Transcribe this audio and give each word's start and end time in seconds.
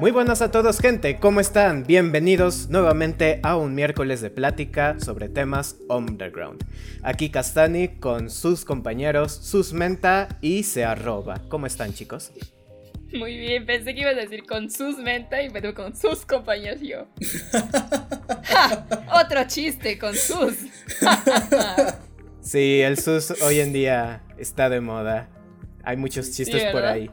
Muy 0.00 0.12
buenas 0.12 0.40
a 0.40 0.50
todos 0.50 0.80
gente, 0.80 1.18
¿cómo 1.18 1.40
están? 1.40 1.84
Bienvenidos 1.84 2.70
nuevamente 2.70 3.38
a 3.42 3.58
un 3.58 3.74
miércoles 3.74 4.22
de 4.22 4.30
plática 4.30 4.98
sobre 4.98 5.28
temas 5.28 5.76
underground. 5.90 6.64
Aquí 7.02 7.28
Castani 7.28 7.88
con 7.98 8.30
sus 8.30 8.64
compañeros, 8.64 9.30
sus 9.30 9.74
menta 9.74 10.38
y 10.40 10.62
se 10.62 10.86
arroba. 10.86 11.42
¿Cómo 11.50 11.66
están 11.66 11.92
chicos? 11.92 12.32
Muy 13.12 13.36
bien, 13.36 13.66
pensé 13.66 13.94
que 13.94 14.00
ibas 14.00 14.14
a 14.14 14.20
decir 14.20 14.46
con 14.46 14.70
sus 14.70 14.96
menta 14.96 15.42
y 15.42 15.50
me 15.50 15.74
con 15.74 15.94
sus 15.94 16.24
compañeros 16.24 16.80
yo. 16.80 17.06
¡Ja! 18.44 18.86
Otro 19.22 19.46
chiste 19.48 19.98
con 19.98 20.14
sus. 20.14 20.54
Sí, 22.40 22.80
el 22.80 22.96
sus 22.96 23.42
hoy 23.42 23.60
en 23.60 23.74
día 23.74 24.22
está 24.38 24.70
de 24.70 24.80
moda. 24.80 25.28
Hay 25.84 25.98
muchos 25.98 26.30
chistes 26.32 26.72
por 26.72 26.86
ahí. 26.86 27.10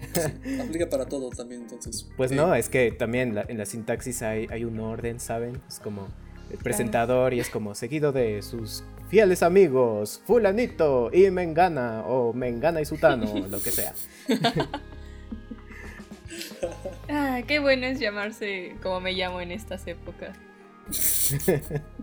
Aplica 0.60 0.88
para 0.88 1.06
todo 1.06 1.30
también, 1.30 1.62
entonces. 1.62 2.08
Pues 2.16 2.32
Eh, 2.32 2.34
no, 2.36 2.54
es 2.54 2.68
que 2.68 2.90
también 2.92 3.34
la- 3.34 3.44
en 3.48 3.58
la 3.58 3.66
sintaxis 3.66 4.22
hay, 4.22 4.46
hay 4.50 4.64
un 4.64 4.78
orden, 4.80 5.20
¿saben? 5.20 5.60
Es 5.68 5.78
como 5.80 6.08
el 6.50 6.58
presentador 6.58 7.32
y 7.34 7.40
es 7.40 7.48
como 7.50 7.74
seguido 7.74 8.12
de 8.12 8.42
sus 8.42 8.82
fieles 9.08 9.42
amigos, 9.42 10.20
fulanito 10.26 11.10
y 11.12 11.30
mengana, 11.30 12.02
o 12.06 12.32
mengana 12.32 12.80
y 12.80 12.84
sutano, 12.84 13.46
lo 13.48 13.62
que 13.62 13.70
sea. 13.70 13.94
Ah, 17.08 17.40
qué 17.46 17.58
bueno 17.58 17.86
es 17.86 17.98
llamarse 17.98 18.76
como 18.82 19.00
me 19.00 19.12
llamo 19.12 19.40
en 19.40 19.50
estas 19.50 19.86
épocas. 19.86 20.36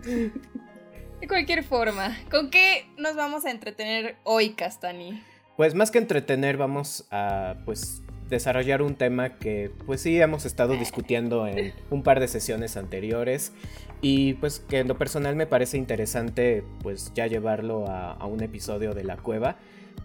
De 1.20 1.26
cualquier 1.26 1.64
forma, 1.64 2.16
¿con 2.30 2.50
qué 2.50 2.86
nos 2.96 3.16
vamos 3.16 3.44
a 3.44 3.50
entretener 3.50 4.16
hoy, 4.24 4.50
Castani? 4.54 5.22
Pues 5.58 5.74
más 5.74 5.90
que 5.90 5.98
entretener, 5.98 6.56
vamos 6.56 7.04
a 7.10 7.56
pues 7.64 8.00
desarrollar 8.28 8.80
un 8.80 8.94
tema 8.94 9.38
que 9.38 9.72
pues 9.86 10.00
sí 10.00 10.20
hemos 10.20 10.46
estado 10.46 10.74
discutiendo 10.74 11.48
en 11.48 11.72
un 11.90 12.04
par 12.04 12.20
de 12.20 12.28
sesiones 12.28 12.76
anteriores. 12.76 13.52
Y 14.00 14.34
pues 14.34 14.60
que 14.60 14.78
en 14.78 14.86
lo 14.86 14.96
personal 14.96 15.34
me 15.34 15.48
parece 15.48 15.76
interesante 15.76 16.62
pues 16.80 17.10
ya 17.12 17.26
llevarlo 17.26 17.88
a, 17.88 18.12
a 18.12 18.26
un 18.26 18.40
episodio 18.40 18.94
de 18.94 19.02
la 19.02 19.16
cueva 19.16 19.56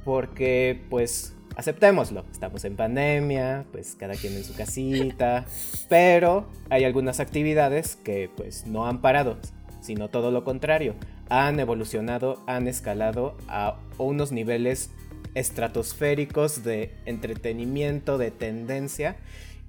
porque 0.03 0.81
pues 0.89 1.35
aceptémoslo, 1.55 2.25
estamos 2.31 2.65
en 2.65 2.75
pandemia, 2.75 3.65
pues 3.71 3.95
cada 3.95 4.15
quien 4.15 4.33
en 4.33 4.43
su 4.43 4.55
casita, 4.55 5.45
pero 5.87 6.47
hay 6.71 6.83
algunas 6.83 7.19
actividades 7.19 7.95
que 7.97 8.27
pues 8.35 8.65
no 8.65 8.87
han 8.87 9.01
parado, 9.01 9.37
sino 9.81 10.09
todo 10.09 10.31
lo 10.31 10.43
contrario, 10.43 10.95
han 11.29 11.59
evolucionado, 11.59 12.41
han 12.47 12.67
escalado 12.67 13.37
a 13.47 13.77
unos 13.99 14.31
niveles 14.31 14.89
estratosféricos 15.35 16.63
de 16.63 16.93
entretenimiento, 17.05 18.17
de 18.17 18.31
tendencia. 18.31 19.17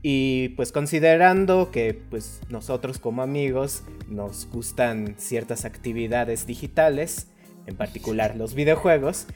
Y 0.03 0.51
pues 0.51 0.71
considerando 0.71 1.71
que 1.71 1.95
pues 1.95 2.41
nosotros 2.51 2.99
como 2.99 3.23
amigos 3.23 3.85
nos 4.09 4.47
gustan 4.51 5.15
ciertas 5.19 5.65
actividades 5.65 6.47
digitales, 6.47 7.29
en 7.67 7.77
particular 7.77 8.37
los 8.37 8.55
videojuegos, 8.55 9.27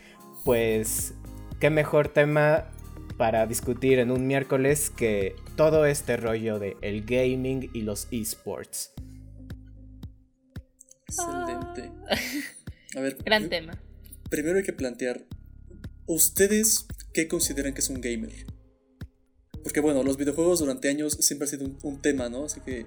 pues 0.44 1.15
qué 1.59 1.71
mejor 1.71 2.09
tema 2.09 2.66
para 3.16 3.47
discutir 3.47 3.99
en 3.99 4.10
un 4.10 4.27
miércoles 4.27 4.91
que 4.91 5.34
todo 5.56 5.87
este 5.87 6.16
rollo 6.16 6.59
de 6.59 6.77
el 6.83 7.05
gaming 7.05 7.71
y 7.72 7.83
los 7.83 8.06
esports. 8.10 8.93
Excelente. 11.09 11.91
A 12.97 13.00
ver, 13.00 13.16
Gran 13.25 13.49
tema. 13.49 13.72
primero 14.31 14.59
hay 14.59 14.65
que 14.65 14.72
plantear, 14.72 15.25
¿ustedes 16.09 16.87
qué 17.13 17.29
consideran 17.29 17.73
que 17.75 17.81
es 17.81 17.89
un 17.89 18.01
gamer? 18.01 18.33
Porque 19.63 19.81
bueno, 19.81 20.03
los 20.03 20.17
videojuegos 20.17 20.59
durante 20.59 20.89
años 20.89 21.17
siempre 21.21 21.47
ha 21.47 21.51
sido 21.51 21.67
un, 21.67 21.79
un 21.83 22.01
tema, 22.03 22.29
¿no? 22.29 22.45
Así 22.47 22.61
que 22.61 22.87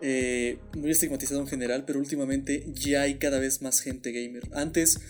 eh, 0.00 0.58
muy 0.76 0.90
estigmatizado 0.90 1.40
en 1.40 1.46
general, 1.46 1.84
pero 1.86 1.98
últimamente 1.98 2.66
ya 2.74 3.02
hay 3.02 3.18
cada 3.18 3.38
vez 3.38 3.62
más 3.62 3.80
gente 3.80 4.12
gamer. 4.12 4.48
Antes, 4.52 5.00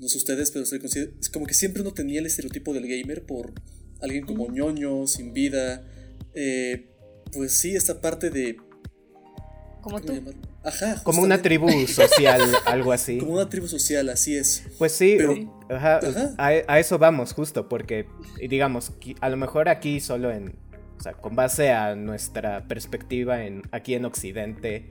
no 0.00 0.08
sé 0.08 0.16
ustedes, 0.18 0.50
pero 0.50 0.64
se 0.66 0.76
le 0.76 0.80
considera- 0.80 1.12
es 1.20 1.28
como 1.28 1.46
que 1.46 1.54
siempre 1.54 1.82
uno 1.82 1.92
tenía 1.92 2.20
el 2.20 2.26
estereotipo 2.26 2.72
del 2.74 2.88
gamer 2.88 3.24
por 3.24 3.52
alguien 4.00 4.24
como 4.24 4.50
ñoño, 4.50 5.06
sin 5.06 5.32
vida. 5.32 5.86
eh, 6.34 6.86
pues 7.32 7.52
sí, 7.52 7.76
esta 7.76 8.00
parte 8.00 8.30
de... 8.30 8.56
Como 8.56 9.80
¿cómo 9.82 10.00
tú. 10.00 10.12
llamarlo? 10.14 10.40
Ajá. 10.62 11.02
Como 11.02 11.22
una 11.22 11.36
justamente, 11.36 11.42
tribu 11.70 11.86
social, 11.88 12.40
algo 12.66 12.92
así. 12.92 13.18
Como 13.18 13.32
una 13.32 13.48
tribu 13.48 13.66
social, 13.66 14.08
así 14.10 14.36
es. 14.36 14.64
Pues 14.78 14.92
sí, 14.92 15.14
Pero- 15.18 15.34
ajá, 15.70 15.98
Ajá. 15.98 16.30
A, 16.38 16.48
a 16.66 16.78
eso 16.78 16.98
vamos 16.98 17.32
justo, 17.32 17.68
porque 17.68 18.06
digamos, 18.48 18.92
a 19.20 19.28
lo 19.30 19.36
mejor 19.38 19.68
aquí 19.70 20.00
solo 20.00 20.30
en, 20.30 20.54
o 20.98 21.02
sea, 21.02 21.12
con 21.14 21.34
base 21.34 21.70
a 21.72 21.94
nuestra 21.94 22.66
perspectiva 22.68 23.44
en 23.44 23.62
aquí 23.72 23.94
en 23.94 24.04
Occidente, 24.04 24.90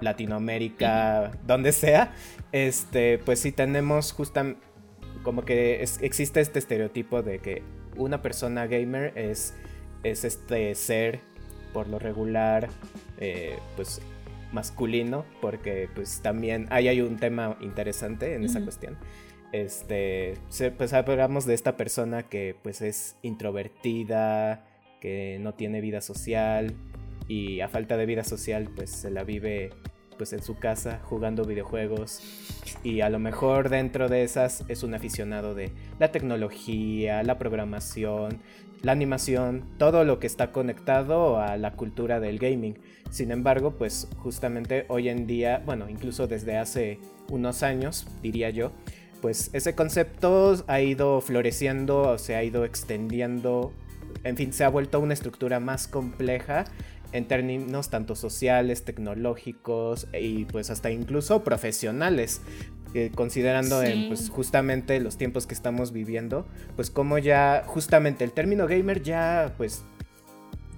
Latinoamérica, 0.00 1.32
donde 1.46 1.72
sea, 1.72 2.14
este, 2.52 3.18
pues 3.18 3.38
sí 3.40 3.52
tenemos 3.52 4.12
justam 4.12 4.56
como 5.22 5.44
que 5.44 5.82
es- 5.82 5.98
existe 6.02 6.40
este 6.40 6.58
estereotipo 6.58 7.22
de 7.22 7.38
que 7.38 7.62
una 7.96 8.22
persona 8.22 8.66
gamer 8.66 9.12
es, 9.16 9.54
es 10.02 10.24
este 10.24 10.74
ser 10.74 11.20
por 11.72 11.86
lo 11.88 11.98
regular, 11.98 12.68
eh, 13.18 13.56
pues 13.76 14.00
masculino, 14.52 15.24
porque 15.40 15.88
pues 15.94 16.20
también 16.22 16.66
ahí 16.70 16.88
hay 16.88 17.00
un 17.00 17.16
tema 17.16 17.56
interesante 17.60 18.34
en 18.34 18.44
esa 18.44 18.62
cuestión. 18.62 18.96
Este, 19.52 20.38
pues 20.78 20.92
hablamos 20.92 21.44
de 21.44 21.54
esta 21.54 21.76
persona 21.76 22.22
que 22.22 22.56
pues 22.62 22.80
es 22.80 23.16
introvertida, 23.22 24.64
que 25.00 25.38
no 25.40 25.54
tiene 25.54 25.80
vida 25.80 26.00
social 26.00 26.74
y 27.28 27.60
a 27.60 27.68
falta 27.68 27.96
de 27.96 28.06
vida 28.06 28.24
social 28.24 28.68
pues 28.74 28.90
se 28.90 29.10
la 29.10 29.24
vive 29.24 29.70
pues 30.16 30.32
en 30.32 30.42
su 30.42 30.56
casa 30.56 31.00
jugando 31.02 31.44
videojuegos 31.44 32.20
y 32.82 33.00
a 33.00 33.10
lo 33.10 33.18
mejor 33.18 33.68
dentro 33.68 34.08
de 34.08 34.22
esas 34.22 34.64
es 34.68 34.82
un 34.82 34.94
aficionado 34.94 35.54
de 35.54 35.72
la 35.98 36.12
tecnología, 36.12 37.22
la 37.22 37.38
programación, 37.38 38.40
la 38.82 38.92
animación, 38.92 39.64
todo 39.78 40.04
lo 40.04 40.18
que 40.18 40.26
está 40.26 40.52
conectado 40.52 41.40
a 41.40 41.56
la 41.56 41.72
cultura 41.72 42.20
del 42.20 42.38
gaming. 42.38 42.78
Sin 43.10 43.30
embargo, 43.30 43.76
pues 43.78 44.08
justamente 44.18 44.84
hoy 44.88 45.08
en 45.08 45.26
día, 45.26 45.62
bueno, 45.64 45.88
incluso 45.88 46.26
desde 46.26 46.58
hace 46.58 46.98
unos 47.28 47.62
años, 47.62 48.06
diría 48.22 48.50
yo, 48.50 48.72
pues 49.20 49.50
ese 49.52 49.74
concepto 49.74 50.64
ha 50.66 50.80
ido 50.80 51.20
floreciendo, 51.20 52.18
se 52.18 52.34
ha 52.34 52.42
ido 52.42 52.64
extendiendo, 52.64 53.72
en 54.24 54.36
fin, 54.36 54.52
se 54.52 54.64
ha 54.64 54.68
vuelto 54.68 54.98
una 54.98 55.14
estructura 55.14 55.60
más 55.60 55.86
compleja 55.86 56.64
en 57.12 57.28
términos 57.28 57.90
tanto 57.90 58.16
sociales, 58.16 58.84
tecnológicos 58.84 60.08
y 60.18 60.46
pues 60.46 60.70
hasta 60.70 60.90
incluso 60.90 61.44
profesionales. 61.44 62.40
Eh, 62.94 63.10
considerando 63.14 63.82
en 63.82 64.08
pues 64.08 64.28
justamente 64.30 65.00
los 65.00 65.16
tiempos 65.16 65.46
que 65.46 65.54
estamos 65.54 65.92
viviendo, 65.92 66.46
pues 66.76 66.90
como 66.90 67.18
ya 67.18 67.62
justamente 67.66 68.24
el 68.24 68.32
término 68.32 68.66
gamer 68.66 69.02
ya 69.02 69.54
pues 69.56 69.84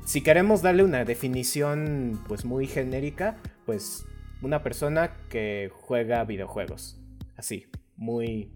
si 0.04 0.20
queremos 0.20 0.62
darle 0.62 0.84
una 0.84 1.04
definición 1.04 2.22
pues 2.28 2.44
muy 2.44 2.66
genérica, 2.66 3.38
pues 3.66 4.06
una 4.42 4.62
persona 4.62 5.16
que 5.28 5.70
juega 5.72 6.24
videojuegos. 6.24 7.00
Así, 7.36 7.66
muy 7.96 8.50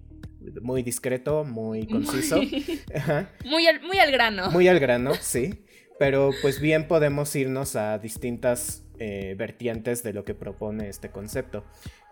muy 0.62 0.82
discreto, 0.82 1.44
muy 1.44 1.86
conciso. 1.86 2.36
Muy, 2.36 2.80
Ajá. 2.94 3.30
muy 3.44 3.66
al, 3.66 3.80
muy 3.82 3.98
al 3.98 4.12
grano. 4.12 4.50
Muy 4.50 4.68
al 4.68 4.78
grano, 4.80 5.14
sí. 5.14 5.64
Pero 5.98 6.30
pues 6.42 6.60
bien 6.60 6.86
podemos 6.86 7.34
irnos 7.34 7.74
a 7.74 7.98
distintas 7.98 8.84
eh, 9.00 9.34
vertientes 9.36 10.02
de 10.02 10.12
lo 10.12 10.24
que 10.24 10.34
propone 10.34 10.88
este 10.88 11.10
concepto. 11.10 11.64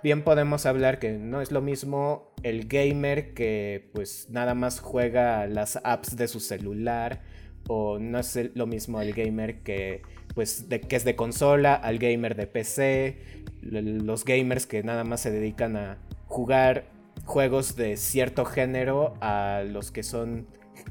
Bien 0.02 0.22
podemos 0.22 0.66
hablar 0.66 0.98
que 0.98 1.12
no 1.12 1.40
es 1.40 1.50
lo 1.50 1.62
mismo 1.62 2.32
el 2.42 2.68
gamer 2.68 3.34
que 3.34 3.90
pues 3.92 4.28
nada 4.30 4.54
más 4.54 4.80
juega 4.80 5.46
las 5.46 5.80
apps 5.82 6.16
de 6.16 6.28
su 6.28 6.38
celular 6.38 7.22
o 7.66 7.98
no 7.98 8.18
es 8.18 8.38
lo 8.54 8.66
mismo 8.66 9.00
el 9.00 9.14
gamer 9.14 9.62
que 9.62 10.02
pues 10.36 10.68
de, 10.68 10.82
que 10.82 10.96
es 10.96 11.04
de 11.04 11.16
consola, 11.16 11.74
al 11.74 11.98
gamer 11.98 12.36
de 12.36 12.46
PC, 12.46 13.16
los 13.62 14.24
gamers 14.26 14.66
que 14.66 14.82
nada 14.82 15.02
más 15.02 15.22
se 15.22 15.30
dedican 15.30 15.76
a 15.76 15.98
jugar 16.26 16.84
juegos 17.24 17.74
de 17.74 17.96
cierto 17.96 18.44
género, 18.44 19.14
a 19.22 19.62
los 19.66 19.90
que 19.90 20.02
son 20.02 20.46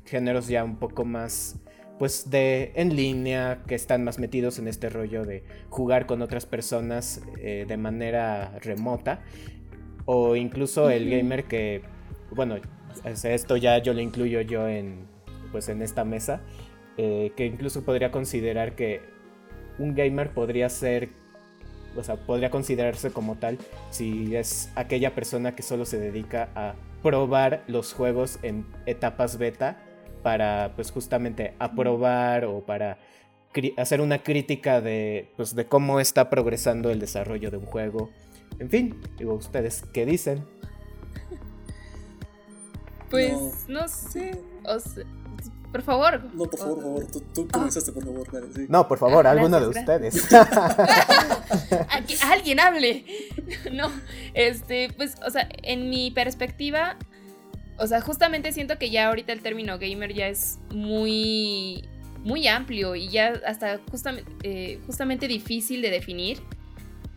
géneros 0.06 0.48
ya 0.48 0.64
un 0.64 0.78
poco 0.78 1.06
más 1.06 1.58
pues 2.00 2.30
de 2.30 2.72
en 2.76 2.96
línea, 2.96 3.64
que 3.68 3.76
están 3.76 4.04
más 4.04 4.20
metidos 4.20 4.60
en 4.60 4.68
este 4.68 4.90
rollo 4.90 5.24
de 5.24 5.44
jugar 5.70 6.06
con 6.06 6.22
otras 6.22 6.46
personas 6.46 7.22
eh, 7.40 7.66
de 7.68 7.78
manera 7.78 8.58
remota, 8.60 9.22
o 10.06 10.36
incluso 10.36 10.90
el 10.90 11.10
gamer 11.10 11.46
que, 11.46 11.82
bueno, 12.32 12.58
esto 13.04 13.58
ya 13.58 13.78
yo 13.80 13.94
lo 13.94 14.02
incluyo 14.02 14.42
yo 14.42 14.68
en, 14.68 15.08
pues 15.52 15.70
en 15.70 15.82
esta 15.82 16.04
mesa, 16.04 16.42
eh, 16.98 17.32
que 17.36 17.46
incluso 17.46 17.84
podría 17.84 18.12
considerar 18.12 18.76
que 18.76 19.02
un 19.80 19.96
gamer 19.96 20.32
podría 20.32 20.70
ser, 20.70 21.10
o 21.96 22.04
sea, 22.04 22.18
podría 22.18 22.50
considerarse 22.50 23.12
como 23.12 23.36
tal 23.36 23.58
si 23.90 24.36
es 24.36 24.70
aquella 24.76 25.16
persona 25.16 25.56
que 25.56 25.64
solo 25.64 25.86
se 25.86 25.98
dedica 25.98 26.50
a 26.56 26.76
probar 27.02 27.64
los 27.68 27.94
juegos 27.94 28.40
en 28.42 28.66
etapas 28.86 29.38
beta 29.38 29.78
para 30.26 30.74
pues 30.76 30.90
justamente 30.90 31.54
aprobar 31.60 32.46
o 32.46 32.62
para 32.62 32.98
hacer 33.78 34.02
una 34.02 34.24
crítica 34.24 34.82
de, 34.82 35.32
pues, 35.38 35.54
de 35.54 35.68
cómo 35.68 36.00
está 36.00 36.32
progresando 36.32 36.90
el 36.90 37.00
desarrollo 37.00 37.52
de 37.52 37.58
un 37.58 37.68
juego. 37.68 38.10
En 38.58 38.72
fin, 38.72 39.00
digo, 39.20 39.36
¿ustedes 39.36 39.84
qué 39.94 40.04
dicen? 40.08 40.44
Pues 43.12 43.36
no, 43.70 43.88
sé. 43.88 44.42
por 45.72 45.84
favor. 45.84 46.24
No, 46.34 46.46
por 46.46 46.60
favor, 46.60 46.74
por 46.74 46.84
favor. 46.84 47.06
Tú, 47.06 47.22
tú 47.34 47.48
comenzaste, 47.48 47.92
por 47.92 48.04
favor. 48.04 48.28
sí. 48.54 48.66
No, 48.68 48.88
por 48.88 48.98
favor, 48.98 49.28
alguno 49.28 49.60
de 49.60 49.68
ustedes. 49.68 50.28
alguien 52.24 52.60
hable. 52.60 53.06
No, 53.72 53.92
este, 54.34 54.92
pues, 54.98 55.16
o 55.26 55.30
sea, 55.30 55.48
en 55.62 55.90
mi 55.92 56.10
perspectiva, 56.10 56.98
o 57.78 57.88
sea, 57.88 58.02
justamente 58.02 58.52
siento 58.52 58.78
que 58.78 58.90
ya 58.90 59.08
ahorita 59.08 59.34
el 59.34 59.42
término 59.42 59.78
gamer 59.78 60.14
ya 60.14 60.28
es 60.28 60.60
muy, 60.72 61.84
muy 62.24 62.48
amplio 62.48 62.96
y 62.96 63.10
ya 63.10 63.42
hasta 63.46 63.80
justamente, 63.92 64.32
eh, 64.44 64.80
justamente 64.86 65.28
difícil 65.28 65.82
de 65.82 65.92
definir. 65.92 66.40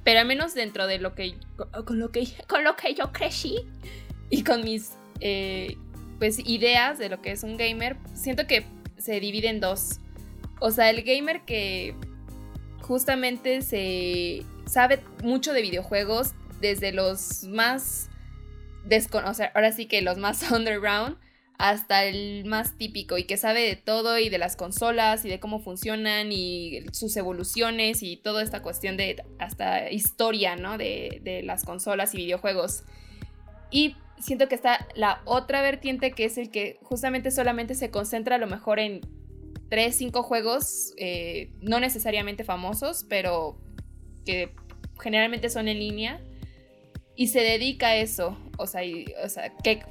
Pero 0.04 0.20
al 0.20 0.26
menos 0.26 0.54
dentro 0.54 0.86
de 0.86 0.98
lo 0.98 1.14
que, 1.14 1.34
con 1.84 1.98
lo 1.98 2.10
que, 2.10 2.26
con 2.48 2.64
lo 2.64 2.76
que 2.76 2.94
yo 2.94 3.12
crecí 3.12 3.58
y 4.30 4.42
con 4.42 4.64
mis 4.64 4.92
eh, 5.20 5.76
pues, 6.18 6.38
ideas 6.40 6.98
de 6.98 7.08
lo 7.08 7.20
que 7.20 7.32
es 7.32 7.42
un 7.42 7.56
gamer, 7.56 7.96
siento 8.14 8.46
que 8.46 8.64
se 8.96 9.20
divide 9.20 9.48
en 9.48 9.60
dos. 9.60 10.00
O 10.60 10.70
sea, 10.70 10.90
el 10.90 11.02
gamer 11.02 11.42
que 11.42 11.94
justamente 12.80 13.62
se 13.62 14.44
sabe 14.66 15.00
mucho 15.22 15.52
de 15.52 15.62
videojuegos, 15.62 16.32
desde 16.60 16.90
los 16.90 17.44
más 17.44 18.07
desconocidos, 18.88 19.50
ahora 19.54 19.72
sí 19.72 19.86
que 19.86 20.02
los 20.02 20.18
más 20.18 20.50
underground, 20.50 21.16
hasta 21.58 22.04
el 22.04 22.44
más 22.44 22.78
típico 22.78 23.18
y 23.18 23.24
que 23.24 23.36
sabe 23.36 23.62
de 23.62 23.74
todo 23.74 24.18
y 24.18 24.28
de 24.28 24.38
las 24.38 24.54
consolas 24.54 25.24
y 25.24 25.28
de 25.28 25.40
cómo 25.40 25.58
funcionan 25.58 26.30
y 26.30 26.84
sus 26.92 27.16
evoluciones 27.16 28.04
y 28.04 28.16
toda 28.16 28.44
esta 28.44 28.62
cuestión 28.62 28.96
de 28.96 29.24
hasta 29.40 29.90
historia, 29.90 30.54
¿no? 30.54 30.78
De, 30.78 31.20
de 31.24 31.42
las 31.42 31.64
consolas 31.64 32.14
y 32.14 32.18
videojuegos. 32.18 32.84
Y 33.72 33.96
siento 34.20 34.48
que 34.48 34.54
está 34.54 34.86
la 34.94 35.20
otra 35.24 35.60
vertiente 35.60 36.12
que 36.12 36.24
es 36.24 36.38
el 36.38 36.50
que 36.50 36.78
justamente 36.82 37.32
solamente 37.32 37.74
se 37.74 37.90
concentra 37.90 38.36
a 38.36 38.38
lo 38.38 38.46
mejor 38.46 38.78
en 38.78 39.00
3, 39.68 39.94
5 39.94 40.22
juegos, 40.22 40.94
eh, 40.96 41.50
no 41.60 41.80
necesariamente 41.80 42.44
famosos, 42.44 43.04
pero 43.08 43.58
que 44.24 44.54
generalmente 45.00 45.50
son 45.50 45.68
en 45.68 45.78
línea. 45.78 46.20
Y 47.18 47.26
se 47.26 47.40
dedica 47.40 47.88
a 47.88 47.96
eso. 47.96 48.38
O 48.58 48.68
sea, 48.68 48.82
o 49.24 49.28
sea 49.28 49.50
que 49.56 49.82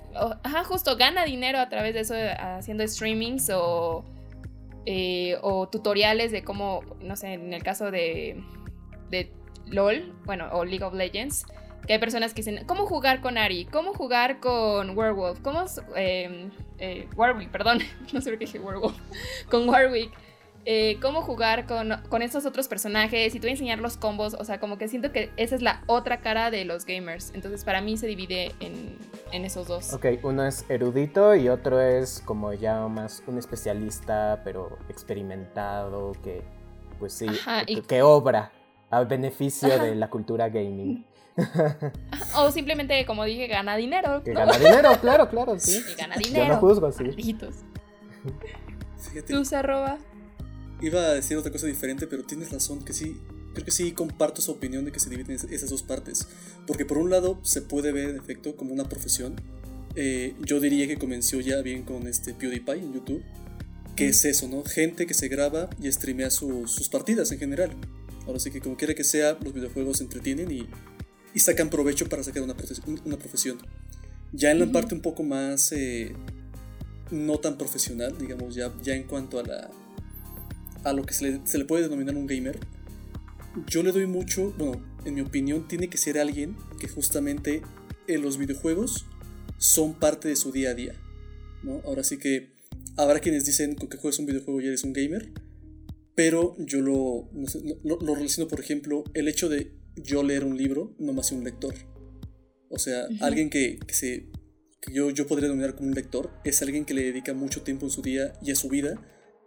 ajá, 0.44 0.64
justo 0.64 0.96
gana 0.96 1.26
dinero 1.26 1.60
a 1.60 1.68
través 1.68 1.94
de 1.94 2.00
eso, 2.00 2.16
haciendo 2.40 2.88
streamings 2.88 3.50
o, 3.54 4.06
eh, 4.86 5.38
o 5.42 5.68
tutoriales 5.68 6.32
de 6.32 6.46
cómo, 6.46 6.84
no 7.02 7.18
sé, 7.18 7.34
en 7.34 7.54
el 7.54 7.64
caso 7.64 7.92
de, 7.92 8.42
de 9.10 9.30
LOL, 9.66 10.16
bueno, 10.24 10.48
o 10.54 10.64
League 10.64 10.86
of 10.86 10.94
Legends, 10.94 11.46
que 11.86 11.92
hay 11.92 12.00
personas 12.00 12.34
que 12.34 12.44
dicen, 12.44 12.66
¿cómo 12.66 12.86
jugar 12.86 13.20
con 13.20 13.38
Ari? 13.38 13.66
¿Cómo 13.66 13.94
jugar 13.94 14.40
con 14.40 14.98
Werewolf? 14.98 15.42
¿Cómo... 15.42 15.66
Eh, 15.98 16.50
eh, 16.80 17.10
Warwick, 17.18 17.52
perdón, 17.52 17.80
no 18.14 18.22
sé 18.22 18.30
por 18.30 18.40
qué 18.40 18.46
dije 18.46 18.60
Werewolf. 18.60 18.98
con 19.50 19.68
Warwick. 19.68 20.14
Eh, 20.70 21.00
cómo 21.02 21.22
jugar 21.22 21.66
con, 21.66 21.94
con 22.10 22.22
estos 22.22 22.46
otros 22.46 22.68
personajes 22.68 23.34
y 23.34 23.40
te 23.40 23.46
voy 23.46 23.52
a 23.52 23.54
enseñar 23.54 23.80
los 23.80 23.96
combos. 23.96 24.34
O 24.34 24.44
sea, 24.44 24.60
como 24.60 24.78
que 24.78 24.90
siento 24.90 25.14
que 25.14 25.32
esa 25.38 25.56
es 25.56 25.62
la 25.62 25.82
otra 25.88 26.20
cara 26.20 26.52
de 26.52 26.66
los 26.66 26.86
gamers. 26.86 27.32
Entonces, 27.34 27.64
para 27.64 27.80
mí 27.80 27.96
se 27.96 28.06
divide 28.06 28.52
en, 28.60 28.98
en 29.32 29.46
esos 29.46 29.70
dos. 29.70 29.94
Ok, 29.94 30.08
uno 30.24 30.46
es 30.46 30.66
erudito 30.68 31.36
y 31.36 31.48
otro 31.48 31.80
es 31.80 32.22
como 32.26 32.52
ya 32.52 32.86
más 32.90 33.24
un 33.28 33.38
especialista, 33.38 34.42
pero 34.44 34.78
experimentado, 34.90 36.12
que 36.22 36.44
pues 37.00 37.14
sí, 37.14 37.28
que, 37.88 38.02
obra 38.02 38.52
a 38.90 39.06
beneficio 39.06 39.70
de 39.80 39.96
la 39.96 40.10
cultura 40.10 40.50
gaming. 40.50 41.06
o 42.36 42.52
simplemente, 42.52 43.06
como 43.06 43.24
dije, 43.24 43.48
gana 43.48 43.78
dinero. 43.78 44.22
Que 44.22 44.34
gana 44.34 44.58
dinero, 44.58 44.90
claro, 45.00 45.30
claro, 45.30 45.58
sí. 45.58 45.82
Y 45.94 45.96
gana 45.96 46.18
dinero. 46.18 46.46
Yo 46.46 46.54
no 46.56 46.60
juzgo, 46.60 46.92
sí. 46.92 47.38
Tú, 49.26 49.44
arroba. 49.56 49.98
Iba 50.82 51.02
a 51.02 51.14
decir 51.14 51.38
otra 51.38 51.52
cosa 51.52 51.68
diferente, 51.68 52.08
pero 52.08 52.24
tienes 52.24 52.52
razón, 52.52 52.84
que 52.84 52.94
sí. 52.94 53.18
Creo 53.54 53.66
que 53.66 53.72
sí 53.72 53.92
comparto 53.92 54.42
su 54.42 54.52
opinión 54.52 54.86
de 54.86 54.92
que 54.92 55.00
se 55.00 55.10
dividen 55.10 55.36
esas 55.50 55.70
dos 55.70 55.82
partes. 55.82 56.28
Porque 56.68 56.86
por 56.86 57.00
un 57.00 57.10
lado 57.10 57.40
se 57.44 57.62
puede 57.62 57.92
ver, 57.92 58.10
en 58.10 58.18
efecto, 58.18 58.56
como 58.56 58.74
una 58.74 58.88
profesión. 58.88 59.36
Eh, 59.96 60.36
yo 60.42 60.60
diría 60.60 60.88
que 60.88 60.98
comenzó 60.98 61.40
ya 61.40 61.62
bien 61.62 61.84
con 61.84 62.06
este 62.06 62.34
PewDiePie 62.34 62.84
en 62.84 62.94
YouTube. 62.94 63.24
Que 63.96 64.10
es 64.10 64.24
eso, 64.26 64.48
¿no? 64.48 64.64
Gente 64.64 65.08
que 65.08 65.16
se 65.16 65.28
graba 65.28 65.72
y 65.82 65.92
streamea 65.92 66.30
sus 66.30 66.90
partidas 66.90 67.32
en 67.32 67.40
general. 67.40 67.72
Ahora 68.28 68.40
sí 68.40 68.52
que 68.52 68.62
como 68.62 68.78
quiera 68.78 68.94
que 68.94 69.04
sea, 69.04 69.38
los 69.42 69.54
videojuegos 69.54 70.02
entretienen 70.02 70.52
y 70.52 70.68
y 71.38 71.40
sacan 71.40 71.70
provecho 71.70 72.10
para 72.10 72.24
sacar 72.24 72.42
una, 72.42 72.56
una 73.06 73.18
profesión. 73.18 73.60
Ya 74.34 74.50
en 74.50 74.60
la 74.60 74.72
parte 74.72 74.96
un 74.96 75.02
poco 75.02 75.22
más 75.22 75.72
eh, 75.72 76.14
no 77.12 77.38
tan 77.38 77.60
profesional, 77.60 78.18
digamos, 78.18 78.56
ya, 78.56 78.74
ya 78.82 78.96
en 78.96 79.04
cuanto 79.04 79.40
a, 79.40 79.44
la, 79.44 79.70
a 80.88 80.94
lo 80.94 81.04
que 81.04 81.14
se 81.14 81.30
le, 81.30 81.42
se 81.46 81.58
le 81.58 81.66
puede 81.66 81.84
denominar 81.84 82.16
un 82.16 82.28
gamer, 82.28 82.60
yo 83.68 83.84
le 83.84 83.92
doy 83.92 84.06
mucho, 84.06 84.54
bueno, 84.58 84.82
en 85.06 85.16
mi 85.16 85.22
opinión, 85.22 85.68
tiene 85.68 85.90
que 85.90 85.98
ser 85.98 86.18
alguien 86.20 86.56
que 86.80 86.88
justamente 86.88 87.62
en 88.08 88.22
los 88.22 88.38
videojuegos 88.38 89.06
son 89.58 89.94
parte 89.94 90.28
de 90.28 90.36
su 90.36 90.52
día 90.52 90.72
a 90.72 90.74
día. 90.76 90.94
¿no? 91.64 91.82
Ahora 91.86 92.04
sí 92.04 92.18
que 92.18 92.54
habrá 92.96 93.20
quienes 93.20 93.46
dicen 93.46 93.76
con 93.76 93.90
que 93.90 93.98
juegas 93.98 94.20
un 94.20 94.26
videojuego 94.28 94.62
ya 94.62 94.68
eres 94.68 94.84
un 94.84 94.94
gamer, 94.94 95.32
pero 96.16 96.56
yo 96.60 96.82
lo, 96.82 97.30
lo, 97.84 98.00
lo, 98.00 98.16
relaciono, 98.16 98.48
por 98.48 98.60
ejemplo, 98.60 99.04
el 99.14 99.28
hecho 99.28 99.50
de 99.50 99.72
yo 99.96 100.24
leer 100.24 100.44
un 100.44 100.58
libro, 100.58 100.96
no 101.00 101.14
más 101.14 101.32
un 101.32 101.44
lector. 101.44 101.76
O 102.70 102.80
sea, 102.80 103.08
alguien 103.22 103.50
que, 103.50 103.80
se, 103.90 104.30
yo, 104.92 105.10
yo 105.10 105.28
podría 105.28 105.48
denominar 105.48 105.76
como 105.76 105.90
un 105.90 105.96
lector, 105.96 106.32
es 106.44 106.62
alguien 106.62 106.86
que 106.86 106.94
le 106.94 107.04
dedica 107.04 107.34
mucho 107.34 107.62
tiempo 107.62 107.86
en 107.86 107.92
su 107.92 108.02
día 108.02 108.34
y 108.42 108.52
a 108.52 108.56
su 108.56 108.68
vida 108.70 109.00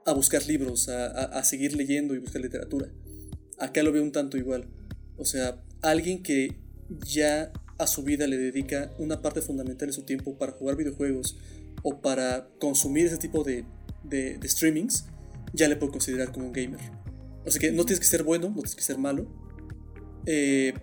a 0.06 0.12
buscar 0.12 0.46
libros, 0.46 0.88
a, 0.88 1.06
a, 1.06 1.44
seguir 1.44 1.74
leyendo 1.76 2.14
y 2.14 2.18
buscar 2.18 2.40
literatura. 2.40 2.88
Acá 3.58 3.82
lo 3.82 3.92
veo 3.92 4.02
un 4.02 4.12
tanto 4.12 4.36
igual. 4.38 4.66
O 5.16 5.24
sea, 5.24 5.62
alguien 5.82 6.22
que 6.22 6.56
ya 7.06 7.52
a 7.78 7.86
su 7.86 8.02
vida 8.02 8.26
le 8.26 8.36
dedica 8.36 8.92
una 8.98 9.22
parte 9.22 9.40
fundamental 9.40 9.88
de 9.88 9.92
su 9.92 10.02
tiempo 10.02 10.36
para 10.36 10.52
jugar 10.52 10.76
videojuegos 10.76 11.36
o 11.82 12.00
para 12.00 12.48
consumir 12.58 13.06
ese 13.06 13.18
tipo 13.18 13.44
de, 13.44 13.64
de, 14.04 14.38
de 14.38 14.48
streamings, 14.48 15.06
ya 15.52 15.68
le 15.68 15.76
puedo 15.76 15.92
considerar 15.92 16.32
como 16.32 16.46
un 16.46 16.52
gamer. 16.52 16.80
O 17.46 17.50
sea 17.50 17.60
que 17.60 17.72
no 17.72 17.84
tienes 17.84 18.00
que 18.00 18.06
ser 18.06 18.22
bueno, 18.22 18.48
no 18.48 18.54
tienes 18.54 18.74
que 18.74 18.82
ser 18.82 18.98
malo, 18.98 19.26
eh, 20.26 20.74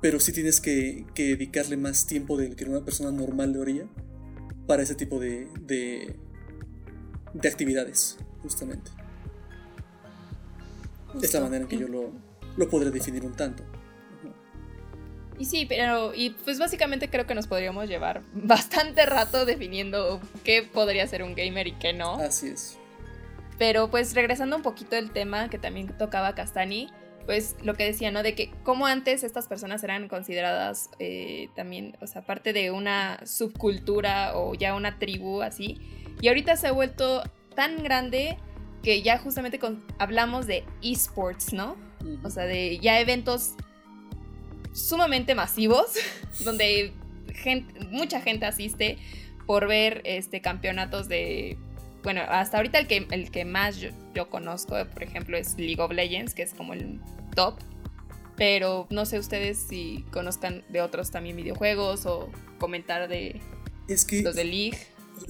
pero 0.00 0.20
sí 0.20 0.32
tienes 0.32 0.60
que, 0.60 1.06
dedicarle 1.14 1.76
más 1.76 2.06
tiempo 2.06 2.36
del 2.36 2.56
que 2.56 2.64
una 2.64 2.84
persona 2.84 3.10
normal 3.10 3.52
le 3.52 3.60
haría 3.60 3.88
para 4.66 4.82
ese 4.82 4.94
tipo 4.94 5.20
de, 5.20 5.48
de, 5.62 6.16
actividades, 7.48 8.18
justamente. 8.42 8.90
Es 11.22 11.32
la 11.34 11.40
manera 11.40 11.62
en 11.62 11.68
que 11.68 11.78
yo 11.78 11.88
lo, 11.88 12.10
lo 12.56 12.68
podré 12.68 12.90
definir 12.90 13.24
un 13.24 13.32
tanto. 13.32 13.62
Y 15.38 15.44
sí, 15.44 15.66
pero 15.66 16.14
y 16.14 16.30
pues 16.30 16.58
básicamente 16.58 17.10
creo 17.10 17.26
que 17.26 17.34
nos 17.34 17.46
podríamos 17.46 17.88
llevar 17.88 18.22
bastante 18.32 19.04
rato 19.06 19.44
definiendo 19.44 20.20
qué 20.44 20.62
podría 20.62 21.06
ser 21.06 21.22
un 21.22 21.34
gamer 21.34 21.66
y 21.66 21.72
qué 21.72 21.92
no. 21.92 22.14
Así 22.14 22.48
es. 22.48 22.78
Pero 23.58 23.90
pues 23.90 24.14
regresando 24.14 24.56
un 24.56 24.62
poquito 24.62 24.96
al 24.96 25.10
tema 25.10 25.48
que 25.48 25.58
también 25.58 25.96
tocaba 25.96 26.34
Castani, 26.34 26.90
pues 27.24 27.56
lo 27.62 27.74
que 27.74 27.84
decía, 27.84 28.10
¿no? 28.10 28.22
De 28.22 28.34
que 28.34 28.50
como 28.62 28.86
antes 28.86 29.24
estas 29.24 29.48
personas 29.48 29.82
eran 29.82 30.08
consideradas 30.08 30.90
eh, 30.98 31.48
también, 31.56 31.96
o 32.00 32.06
sea, 32.06 32.22
parte 32.22 32.52
de 32.52 32.70
una 32.70 33.18
subcultura 33.26 34.36
o 34.36 34.54
ya 34.54 34.74
una 34.74 34.98
tribu 34.98 35.42
así. 35.42 35.78
Y 36.20 36.28
ahorita 36.28 36.56
se 36.56 36.68
ha 36.68 36.72
vuelto 36.72 37.22
tan 37.56 37.82
grande 37.82 38.38
que 38.82 39.02
ya 39.02 39.18
justamente 39.18 39.58
con- 39.58 39.84
hablamos 39.98 40.46
de 40.46 40.62
esports, 40.82 41.52
¿no? 41.52 41.76
O 42.22 42.30
sea, 42.30 42.44
de 42.44 42.78
ya 42.78 43.00
eventos 43.00 43.54
sumamente 44.72 45.34
masivos, 45.34 45.86
donde 46.44 46.92
mucha 47.90 48.20
gente 48.20 48.46
asiste 48.46 48.98
por 49.46 49.66
ver 49.66 50.02
este 50.04 50.40
campeonatos 50.40 51.08
de. 51.08 51.58
Bueno, 52.02 52.20
hasta 52.28 52.58
ahorita 52.58 52.78
el 52.78 52.86
que, 52.86 53.08
el 53.10 53.30
que 53.32 53.44
más 53.44 53.78
yo, 53.78 53.90
yo 54.14 54.30
conozco, 54.30 54.76
por 54.92 55.02
ejemplo, 55.02 55.36
es 55.36 55.56
League 55.58 55.80
of 55.80 55.90
Legends, 55.90 56.34
que 56.34 56.42
es 56.42 56.54
como 56.54 56.72
el 56.72 57.00
top. 57.34 57.58
Pero 58.36 58.86
no 58.90 59.06
sé 59.06 59.18
ustedes 59.18 59.58
si 59.58 60.04
conozcan 60.12 60.62
de 60.68 60.82
otros 60.82 61.10
también 61.10 61.36
videojuegos 61.36 62.04
o 62.06 62.28
comentar 62.58 63.08
de 63.08 63.40
Es 63.88 64.04
que 64.04 64.22
los 64.22 64.36
de 64.36 64.44
League. 64.44 64.78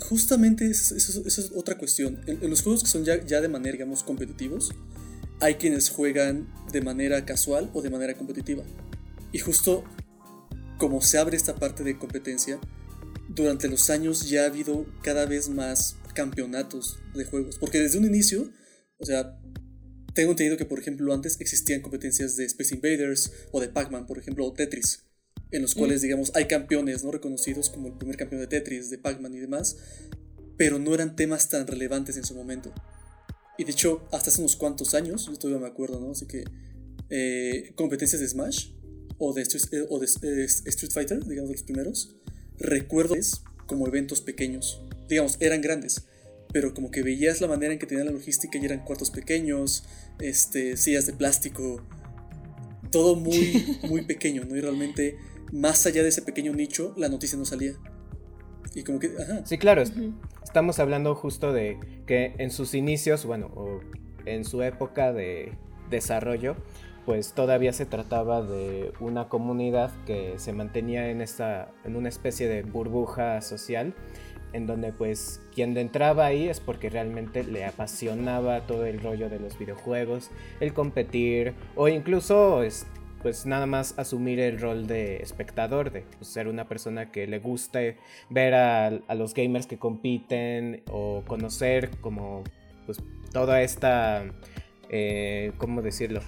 Justamente 0.09 0.71
eso 0.71 0.95
es 0.97 1.53
otra 1.55 1.79
cuestión. 1.79 2.21
En, 2.27 2.43
en 2.43 2.51
los 2.51 2.63
juegos 2.63 2.83
que 2.83 2.89
son 2.89 3.05
ya, 3.05 3.25
ya 3.25 3.41
de 3.41 3.49
manera, 3.49 3.73
digamos, 3.73 4.03
competitivos, 4.03 4.71
hay 5.41 5.57
quienes 5.57 5.91
juegan 5.91 6.49
de 6.73 6.81
manera 6.81 7.25
casual 7.25 7.71
o 7.75 7.83
de 7.83 7.91
manera 7.91 8.15
competitiva. 8.15 8.65
Y 9.33 9.39
justo 9.39 9.85
como 10.79 11.01
se 11.01 11.19
abre 11.19 11.37
esta 11.37 11.57
parte 11.57 11.85
de 11.85 11.99
competencia, 11.99 12.61
durante 13.29 13.69
los 13.69 13.91
años 13.91 14.29
ya 14.29 14.43
ha 14.43 14.47
habido 14.47 14.87
cada 15.03 15.27
vez 15.27 15.49
más 15.49 15.97
campeonatos 16.15 16.99
de 17.15 17.25
juegos. 17.25 17.59
Porque 17.59 17.81
desde 17.81 17.99
un 17.99 18.05
inicio, 18.05 18.51
o 18.99 19.07
sea, 19.07 19.39
tengo 20.15 20.31
entendido 20.31 20.57
que, 20.57 20.65
por 20.65 20.79
ejemplo, 20.79 21.13
antes 21.13 21.41
existían 21.41 21.83
competencias 21.83 22.37
de 22.37 22.45
Space 22.45 22.75
Invaders 22.75 23.33
o 23.53 23.61
de 23.61 23.69
Pac-Man, 23.69 24.07
por 24.07 24.19
ejemplo, 24.19 24.47
o 24.47 24.53
Tetris, 24.53 25.06
en 25.51 25.63
los 25.63 25.75
cuales, 25.75 26.03
digamos, 26.03 26.33
hay 26.35 26.47
campeones 26.47 27.05
no 27.05 27.11
reconocidos 27.11 27.71
como 27.71 27.89
el 27.89 27.95
primer 27.95 28.17
campeón 28.17 28.41
de 28.41 28.47
Tetris, 28.47 28.91
de 28.91 28.99
Pac-Man 28.99 29.35
y 29.35 29.39
demás, 29.39 29.77
pero 30.57 30.79
no 30.79 30.95
eran 30.95 31.17
temas 31.17 31.49
tan 31.49 31.67
relevantes 31.67 32.17
en 32.17 32.25
su 32.25 32.35
momento. 32.35 32.73
Y 33.59 33.65
de 33.65 33.73
hecho, 33.73 34.07
hasta 34.13 34.31
hace 34.31 34.41
unos 34.41 34.57
cuantos 34.57 34.95
años, 34.95 35.27
yo 35.27 35.37
todavía 35.37 35.61
me 35.61 35.69
acuerdo, 35.69 36.01
¿no? 36.01 36.11
Así 36.11 36.27
que 36.27 36.45
eh, 37.09 37.73
competencias 37.75 38.21
de 38.21 38.29
Smash 38.29 38.71
o 39.19 39.33
de, 39.33 39.43
Street, 39.43 39.65
eh, 39.73 39.87
o 39.89 39.99
de 39.99 40.07
eh, 40.07 40.45
Street 40.45 40.93
Fighter, 40.93 41.25
digamos, 41.25 41.49
de 41.49 41.55
los 41.55 41.63
primeros, 41.63 42.17
recuerdo 42.59 43.15
como 43.67 43.87
eventos 43.87 44.21
pequeños. 44.21 44.83
Digamos, 45.09 45.37
eran 45.41 45.61
grandes, 45.61 46.07
pero 46.53 46.75
como 46.75 46.91
que 46.91 47.03
veías 47.03 47.41
la 47.41 47.49
manera 47.49 47.73
en 47.73 47.79
que 47.79 47.87
tenían 47.87 48.07
la 48.07 48.13
logística 48.13 48.59
y 48.59 48.65
eran 48.65 48.85
cuartos 48.85 49.11
pequeños, 49.11 49.85
este, 50.21 50.77
sillas 50.77 51.07
de 51.07 51.13
plástico, 51.13 51.83
todo 52.91 53.17
muy, 53.17 53.79
muy 53.89 54.05
pequeño, 54.05 54.45
¿no? 54.45 54.57
Y 54.57 54.61
realmente, 54.61 55.17
más 55.53 55.87
allá 55.87 56.03
de 56.03 56.09
ese 56.09 56.23
pequeño 56.23 56.53
nicho, 56.53 56.95
la 56.97 57.09
noticia 57.09 57.39
no 57.39 57.45
salía. 57.45 57.73
Y 58.75 58.83
como 58.83 58.99
que, 58.99 59.13
ajá. 59.21 59.47
Sí, 59.47 59.59
claro, 59.59 59.83
estamos 60.43 60.79
hablando 60.79 61.15
justo 61.15 61.53
de 61.53 61.79
que 62.07 62.35
en 62.39 62.51
sus 62.51 62.75
inicios, 62.75 63.25
bueno, 63.25 63.51
o 63.55 63.81
en 64.27 64.45
su 64.45 64.63
época 64.63 65.13
de 65.13 65.53
desarrollo, 65.89 66.57
pues 67.07 67.33
todavía 67.33 67.73
se 67.73 67.87
trataba 67.87 68.43
de 68.43 68.93
una 69.01 69.29
comunidad 69.29 69.93
que 70.05 70.35
se 70.39 70.53
mantenía 70.53 71.09
en 71.09 71.21
esta 71.21 71.73
en 71.85 71.95
una 71.95 72.09
especie 72.09 72.49
de 72.49 72.63
burbuja 72.63 73.41
social 73.43 73.95
en 74.53 74.67
donde 74.67 74.93
pues 74.93 75.41
quien 75.55 75.77
entraba 75.77 76.27
ahí 76.27 76.49
es 76.49 76.61
porque 76.61 76.91
realmente 76.91 77.45
le 77.45 77.65
apasionaba 77.65 78.67
todo 78.67 78.87
el 78.87 79.01
rollo 79.01 79.29
de 79.29 79.39
los 79.39 79.59
videojuegos, 79.59 80.31
el 80.61 80.73
competir 80.73 81.55
o 81.75 81.89
incluso 81.89 82.63
es, 82.63 82.87
pues 83.23 83.47
nada 83.47 83.67
más 83.67 83.99
asumir 83.99 84.41
el 84.41 84.61
rol 84.61 84.87
de 84.87 85.17
espectador, 85.17 85.91
de 85.91 86.03
pues, 86.19 86.29
ser 86.29 86.49
una 86.49 86.69
persona 86.69 87.11
que 87.11 87.27
le 87.27 87.39
guste 87.39 87.97
ver 88.31 88.55
a, 88.55 88.87
a 88.87 89.15
los 89.15 89.35
gamers 89.35 89.67
que 89.67 89.79
compiten 89.79 90.83
o 90.91 91.23
conocer 91.27 91.91
como 92.01 92.45
pues 92.85 92.99
toda 93.33 93.63
esta, 93.63 94.25
eh, 94.89 95.53
¿cómo 95.59 95.83
decirlo? 95.83 96.21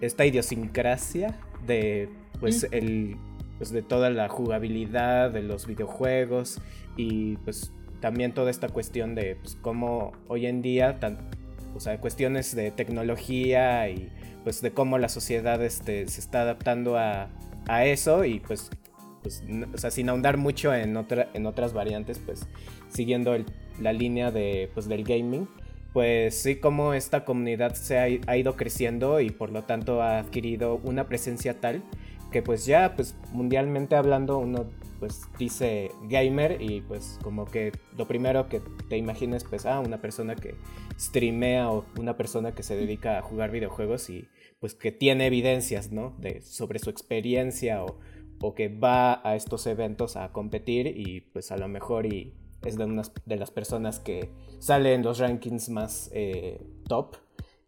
Esta 0.00 0.26
idiosincrasia 0.26 1.38
de 1.66 2.08
pues 2.40 2.64
Mm. 2.64 2.74
el 2.74 3.16
pues 3.58 3.72
de 3.72 3.82
toda 3.82 4.10
la 4.10 4.28
jugabilidad 4.28 5.32
de 5.32 5.42
los 5.42 5.66
videojuegos 5.66 6.60
y 6.96 7.36
pues 7.38 7.72
también 8.00 8.32
toda 8.32 8.50
esta 8.50 8.68
cuestión 8.68 9.16
de 9.16 9.34
pues, 9.34 9.56
cómo 9.60 10.12
hoy 10.28 10.46
en 10.46 10.62
día 10.62 11.00
tan, 11.00 11.18
o 11.74 11.80
sea, 11.80 12.00
cuestiones 12.00 12.54
de 12.54 12.70
tecnología 12.70 13.88
y 13.88 14.10
pues 14.44 14.60
de 14.62 14.72
cómo 14.72 14.98
la 14.98 15.08
sociedad 15.08 15.62
este, 15.62 16.06
se 16.08 16.20
está 16.20 16.42
adaptando 16.42 16.96
a, 16.96 17.28
a 17.66 17.84
eso 17.84 18.24
y 18.24 18.40
pues, 18.40 18.70
pues 19.22 19.42
o 19.74 19.78
sea, 19.78 19.90
sin 19.90 20.08
ahondar 20.08 20.36
mucho 20.36 20.74
en, 20.74 20.96
otra, 20.96 21.28
en 21.34 21.46
otras 21.46 21.72
variantes, 21.72 22.18
pues 22.18 22.46
siguiendo 22.88 23.36
la 23.80 23.92
línea 23.92 24.30
de, 24.30 24.70
pues, 24.74 24.88
del 24.88 25.04
gaming, 25.04 25.48
pues 25.92 26.34
sí 26.34 26.56
como 26.56 26.94
esta 26.94 27.24
comunidad 27.24 27.74
se 27.74 27.98
ha, 27.98 28.30
ha 28.30 28.36
ido 28.36 28.56
creciendo 28.56 29.20
y 29.20 29.30
por 29.30 29.50
lo 29.50 29.64
tanto 29.64 30.02
ha 30.02 30.18
adquirido 30.18 30.80
una 30.84 31.08
presencia 31.08 31.60
tal 31.60 31.82
que 32.30 32.42
pues 32.42 32.66
ya 32.66 32.94
pues 32.94 33.16
mundialmente 33.32 33.96
hablando 33.96 34.38
uno 34.38 34.66
pues 34.98 35.22
dice 35.38 35.90
gamer 36.04 36.60
y 36.60 36.80
pues 36.82 37.18
como 37.22 37.46
que 37.46 37.72
lo 37.96 38.06
primero 38.06 38.48
que 38.48 38.60
te 38.88 38.96
imagines 38.96 39.44
pues 39.44 39.66
ah 39.66 39.80
una 39.80 40.00
persona 40.00 40.34
que 40.34 40.54
streamea 40.98 41.70
o 41.70 41.84
una 41.98 42.16
persona 42.16 42.52
que 42.52 42.62
se 42.62 42.76
dedica 42.76 43.18
a 43.18 43.22
jugar 43.22 43.50
videojuegos 43.50 44.10
y 44.10 44.28
pues 44.60 44.74
que 44.74 44.92
tiene 44.92 45.26
evidencias 45.26 45.92
no 45.92 46.14
de 46.18 46.42
sobre 46.42 46.78
su 46.78 46.90
experiencia 46.90 47.84
o, 47.84 47.98
o 48.40 48.54
que 48.54 48.68
va 48.68 49.26
a 49.28 49.36
estos 49.36 49.66
eventos 49.66 50.16
a 50.16 50.32
competir 50.32 50.86
y 50.86 51.20
pues 51.32 51.52
a 51.52 51.56
lo 51.56 51.68
mejor 51.68 52.06
y 52.06 52.34
es 52.64 52.76
de 52.76 52.84
unas 52.84 53.12
de 53.24 53.36
las 53.36 53.50
personas 53.50 54.00
que 54.00 54.30
sale 54.58 54.94
en 54.94 55.02
los 55.02 55.18
rankings 55.18 55.68
más 55.68 56.10
eh, 56.12 56.60
top 56.88 57.16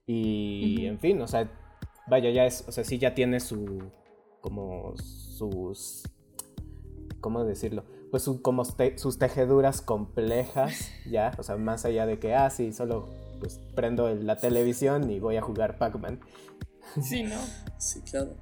y 0.07 0.87
en 0.87 0.99
fin 0.99 1.21
o 1.23 1.29
sea 1.29 1.49
vaya 2.09 2.31
ya 2.31 2.45
es 2.45 2.65
o 2.67 2.73
sea 2.73 2.83
sí 2.83 2.99
ya 2.99 3.15
tiene 3.15 3.39
su 3.39 3.91
como 4.41 4.95
sus 4.97 6.03
¿cómo 7.21 7.45
decirlo? 7.45 7.85
Pues 8.11 8.23
su- 8.25 8.43
como 8.43 8.65
te- 8.65 8.99
sus 8.99 9.19
tejeduras 9.19 9.83
complejas, 9.83 10.91
ya, 11.11 11.33
o 11.39 11.43
sea, 11.43 11.57
más 11.57 11.85
allá 11.85 12.07
de 12.07 12.19
que, 12.19 12.35
ah, 12.35 12.50
sí, 12.50 12.73
solo 12.73 13.09
pues 13.41 13.61
prendo 13.75 14.09
el- 14.09 14.27
la 14.27 14.37
televisión 14.37 15.11
y 15.11 15.19
voy 15.21 15.37
a 15.37 15.43
jugar 15.43 15.79
Pac-Man. 15.79 16.21
Sí, 17.03 17.23
¿no? 17.23 17.37
Sí, 17.79 18.00
claro. 18.03 18.37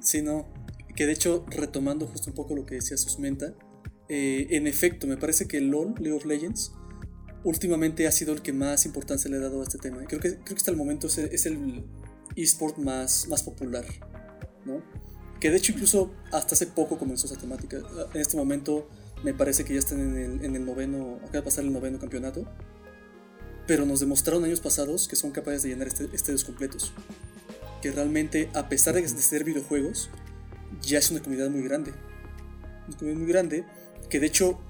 Sí, 0.00 0.22
no. 0.22 0.46
Que 0.94 1.06
de 1.06 1.12
hecho, 1.12 1.44
retomando 1.48 2.06
justo 2.06 2.30
un 2.30 2.34
poco 2.36 2.54
lo 2.54 2.64
que 2.66 2.76
decía 2.76 2.96
Susmenta, 2.96 3.54
eh, 4.08 4.46
en 4.50 4.66
efecto, 4.66 5.06
me 5.06 5.16
parece 5.16 5.46
que 5.48 5.60
LOL, 5.60 5.94
League 5.98 6.16
of 6.16 6.24
Legends, 6.24 6.72
últimamente 7.44 8.06
ha 8.06 8.12
sido 8.12 8.32
el 8.34 8.42
que 8.42 8.52
más 8.52 8.84
importancia 8.86 9.30
le 9.30 9.38
ha 9.38 9.40
dado 9.40 9.60
a 9.60 9.64
este 9.64 9.78
tema. 9.78 10.04
Creo 10.06 10.20
que, 10.20 10.34
creo 10.34 10.44
que 10.44 10.54
hasta 10.54 10.70
el 10.70 10.76
momento 10.76 11.06
es 11.06 11.16
el, 11.18 11.26
es 11.32 11.46
el 11.46 11.84
esport 12.36 12.76
más, 12.78 13.26
más 13.28 13.42
popular, 13.42 13.84
¿no? 14.64 14.82
Que 15.40 15.50
de 15.50 15.56
hecho 15.56 15.72
incluso 15.72 16.12
hasta 16.32 16.54
hace 16.54 16.66
poco 16.66 16.98
comenzó 16.98 17.26
esa 17.26 17.36
temática. 17.36 17.78
En 18.14 18.20
este 18.20 18.36
momento 18.36 18.88
me 19.24 19.34
parece 19.34 19.64
que 19.64 19.72
ya 19.72 19.78
están 19.78 20.00
en 20.00 20.16
el, 20.16 20.44
en 20.44 20.56
el 20.56 20.64
noveno, 20.64 21.16
acaba 21.16 21.32
de 21.38 21.42
pasar 21.42 21.64
el 21.64 21.72
noveno 21.72 21.98
campeonato. 21.98 22.44
Pero 23.66 23.86
nos 23.86 24.00
demostraron 24.00 24.44
años 24.44 24.60
pasados 24.60 25.08
que 25.08 25.16
son 25.16 25.30
capaces 25.30 25.62
de 25.62 25.70
llenar 25.70 25.88
este- 25.88 26.08
estadios 26.12 26.44
completos 26.44 26.92
que 27.80 27.90
realmente, 27.90 28.50
a 28.54 28.68
pesar 28.68 28.94
de 28.94 29.06
ser 29.08 29.44
videojuegos, 29.44 30.10
ya 30.82 30.98
es 30.98 31.10
una 31.10 31.20
comunidad 31.20 31.50
muy 31.50 31.62
grande. 31.62 31.92
Una 32.88 32.96
comunidad 32.96 33.20
muy 33.20 33.28
grande, 33.28 33.64
que 34.08 34.20
de 34.20 34.26
hecho, 34.26 34.60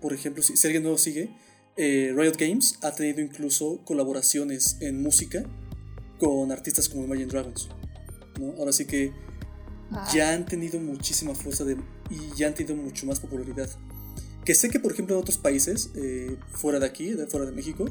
por 0.00 0.12
ejemplo, 0.12 0.42
si, 0.42 0.56
si 0.56 0.66
alguien 0.66 0.82
no 0.82 0.90
lo 0.90 0.98
sigue, 0.98 1.30
eh, 1.76 2.14
Riot 2.16 2.36
Games 2.38 2.78
ha 2.82 2.92
tenido 2.94 3.20
incluso 3.20 3.80
colaboraciones 3.84 4.78
en 4.80 5.02
música 5.02 5.44
con 6.18 6.50
artistas 6.52 6.88
como 6.88 7.04
Imagine 7.04 7.26
Dragons. 7.26 7.68
¿no? 8.40 8.54
Ahora 8.58 8.72
sí 8.72 8.86
que 8.86 9.12
Ya 10.12 10.32
han 10.32 10.46
tenido 10.46 10.80
muchísima 10.80 11.34
fuerza 11.34 11.64
de, 11.64 11.76
y 12.10 12.36
ya 12.36 12.48
han 12.48 12.54
tenido 12.54 12.76
mucho 12.76 13.06
más 13.06 13.20
popularidad. 13.20 13.68
Que 14.44 14.54
sé 14.54 14.68
que, 14.68 14.80
por 14.80 14.92
ejemplo, 14.92 15.14
en 15.14 15.20
otros 15.20 15.38
países, 15.38 15.90
eh, 15.94 16.36
fuera 16.50 16.78
de 16.78 16.86
aquí, 16.86 17.10
de, 17.10 17.26
fuera 17.26 17.46
de 17.46 17.52
México, 17.52 17.86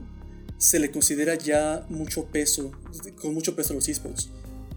se 0.57 0.79
le 0.79 0.91
considera 0.91 1.35
ya 1.35 1.85
mucho 1.89 2.25
peso, 2.25 2.71
con 3.21 3.33
mucho 3.33 3.55
peso 3.55 3.73
a 3.73 3.75
los 3.75 3.87
esports. 3.87 4.29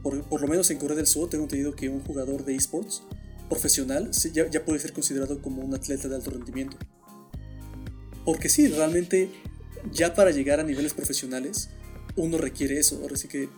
Por, 0.02 0.22
por 0.25 0.40
lo 0.40 0.48
menos 0.48 0.70
en 0.70 0.78
Corea 0.78 0.96
del 0.96 1.06
Sur 1.06 1.28
tengo 1.28 1.44
entendido 1.44 1.75
que 1.75 1.88
un 1.88 2.00
jugador 2.00 2.44
de 2.44 2.54
esports 2.54 3.02
profesional 3.48 4.10
ya, 4.10 4.48
ya 4.48 4.64
puede 4.64 4.78
ser 4.78 4.92
considerado 4.92 5.40
como 5.40 5.62
un 5.62 5.75
atleta 5.75 6.08
de 6.08 6.16
alto 6.16 6.30
rendimiento. 6.30 6.76
Porque 8.25 8.48
sí, 8.48 8.68
realmente 8.68 9.30
ya 9.92 10.14
para 10.14 10.30
llegar 10.30 10.60
a 10.60 10.62
niveles 10.62 10.94
profesionales 10.94 11.70
uno 12.16 12.38
requiere 12.38 12.78
eso. 12.78 12.98
Ahora 13.02 13.16
sí 13.16 13.28
que, 13.28 13.48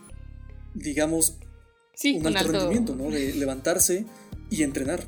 digamos, 0.75 1.37
Sí, 2.01 2.17
un 2.17 2.35
alto, 2.35 2.53
rendimiento, 2.53 2.97
¿no? 2.97 3.11
De 3.11 3.35
levantarse 3.35 4.07
y 4.49 4.63
entrenar. 4.63 5.01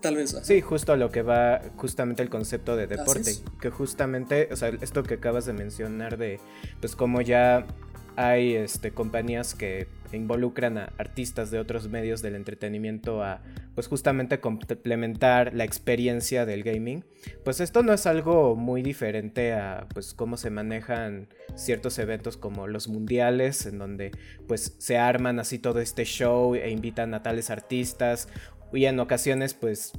Tal 0.00 0.16
vez. 0.16 0.34
ajá. 0.34 0.44
Sí, 0.44 0.60
justo 0.60 0.92
a 0.92 0.96
lo 0.96 1.10
que 1.12 1.22
va 1.22 1.62
justamente 1.76 2.24
el 2.24 2.28
concepto 2.28 2.74
de 2.74 2.88
deporte. 2.88 3.36
Que 3.60 3.70
justamente, 3.70 4.48
o 4.50 4.56
sea, 4.56 4.70
esto 4.80 5.04
que 5.04 5.14
acabas 5.14 5.46
de 5.46 5.52
mencionar 5.52 6.18
de, 6.18 6.40
pues 6.80 6.96
como 6.96 7.20
ya 7.20 7.68
hay 8.16 8.54
este, 8.54 8.92
compañías 8.92 9.54
que 9.54 9.88
involucran 10.12 10.78
a 10.78 10.92
artistas 10.98 11.50
de 11.50 11.58
otros 11.58 11.88
medios 11.88 12.22
del 12.22 12.34
entretenimiento 12.34 13.22
a 13.22 13.42
pues 13.74 13.88
justamente 13.88 14.40
complementar 14.40 15.54
la 15.54 15.64
experiencia 15.64 16.46
del 16.46 16.62
gaming, 16.62 17.04
pues 17.44 17.60
esto 17.60 17.82
no 17.82 17.92
es 17.92 18.06
algo 18.06 18.56
muy 18.56 18.82
diferente 18.82 19.52
a 19.52 19.86
pues 19.92 20.14
cómo 20.14 20.38
se 20.38 20.48
manejan 20.48 21.28
ciertos 21.56 21.98
eventos 21.98 22.38
como 22.38 22.66
los 22.68 22.88
mundiales 22.88 23.66
en 23.66 23.78
donde 23.78 24.12
pues 24.48 24.76
se 24.78 24.96
arman 24.96 25.38
así 25.38 25.58
todo 25.58 25.80
este 25.80 26.04
show 26.04 26.54
e 26.54 26.70
invitan 26.70 27.12
a 27.12 27.22
tales 27.22 27.50
artistas 27.50 28.28
y 28.72 28.86
en 28.86 28.98
ocasiones 28.98 29.54
pues 29.54 29.92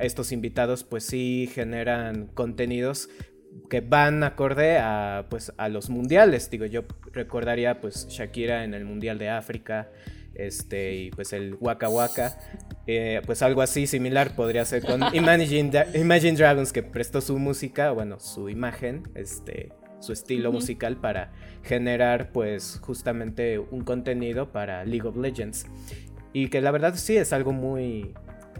estos 0.00 0.30
invitados 0.32 0.84
pues 0.84 1.04
sí 1.04 1.50
generan 1.52 2.26
contenidos 2.26 3.08
que 3.68 3.80
van 3.80 4.22
acorde 4.22 4.78
a, 4.78 5.26
pues, 5.30 5.52
a 5.56 5.68
los 5.68 5.90
mundiales. 5.90 6.50
Digo, 6.50 6.66
yo 6.66 6.84
recordaría 7.12 7.80
pues 7.80 8.06
Shakira 8.08 8.64
en 8.64 8.74
el 8.74 8.84
Mundial 8.84 9.18
de 9.18 9.30
África, 9.30 9.90
este, 10.34 10.94
y 10.94 11.10
pues 11.10 11.32
el 11.32 11.54
Waka 11.60 11.88
Waka. 11.88 12.38
Eh, 12.86 13.22
pues 13.24 13.42
algo 13.42 13.62
así 13.62 13.86
similar 13.86 14.34
podría 14.34 14.64
ser 14.64 14.84
con 14.84 15.02
Imagine, 15.14 15.86
Imagine, 15.94 16.36
Dragons 16.36 16.72
que 16.72 16.82
prestó 16.82 17.20
su 17.20 17.38
música, 17.38 17.92
bueno, 17.92 18.18
su 18.18 18.48
imagen, 18.48 19.04
este, 19.14 19.72
su 20.00 20.12
estilo 20.12 20.52
musical 20.52 20.96
para 20.96 21.32
generar 21.62 22.32
pues 22.32 22.80
justamente 22.82 23.58
un 23.58 23.84
contenido 23.84 24.52
para 24.52 24.84
League 24.84 25.06
of 25.06 25.16
Legends. 25.16 25.66
Y 26.32 26.48
que 26.48 26.60
la 26.60 26.70
verdad 26.70 26.94
sí 26.96 27.16
es 27.16 27.32
algo 27.32 27.52
muy... 27.52 28.14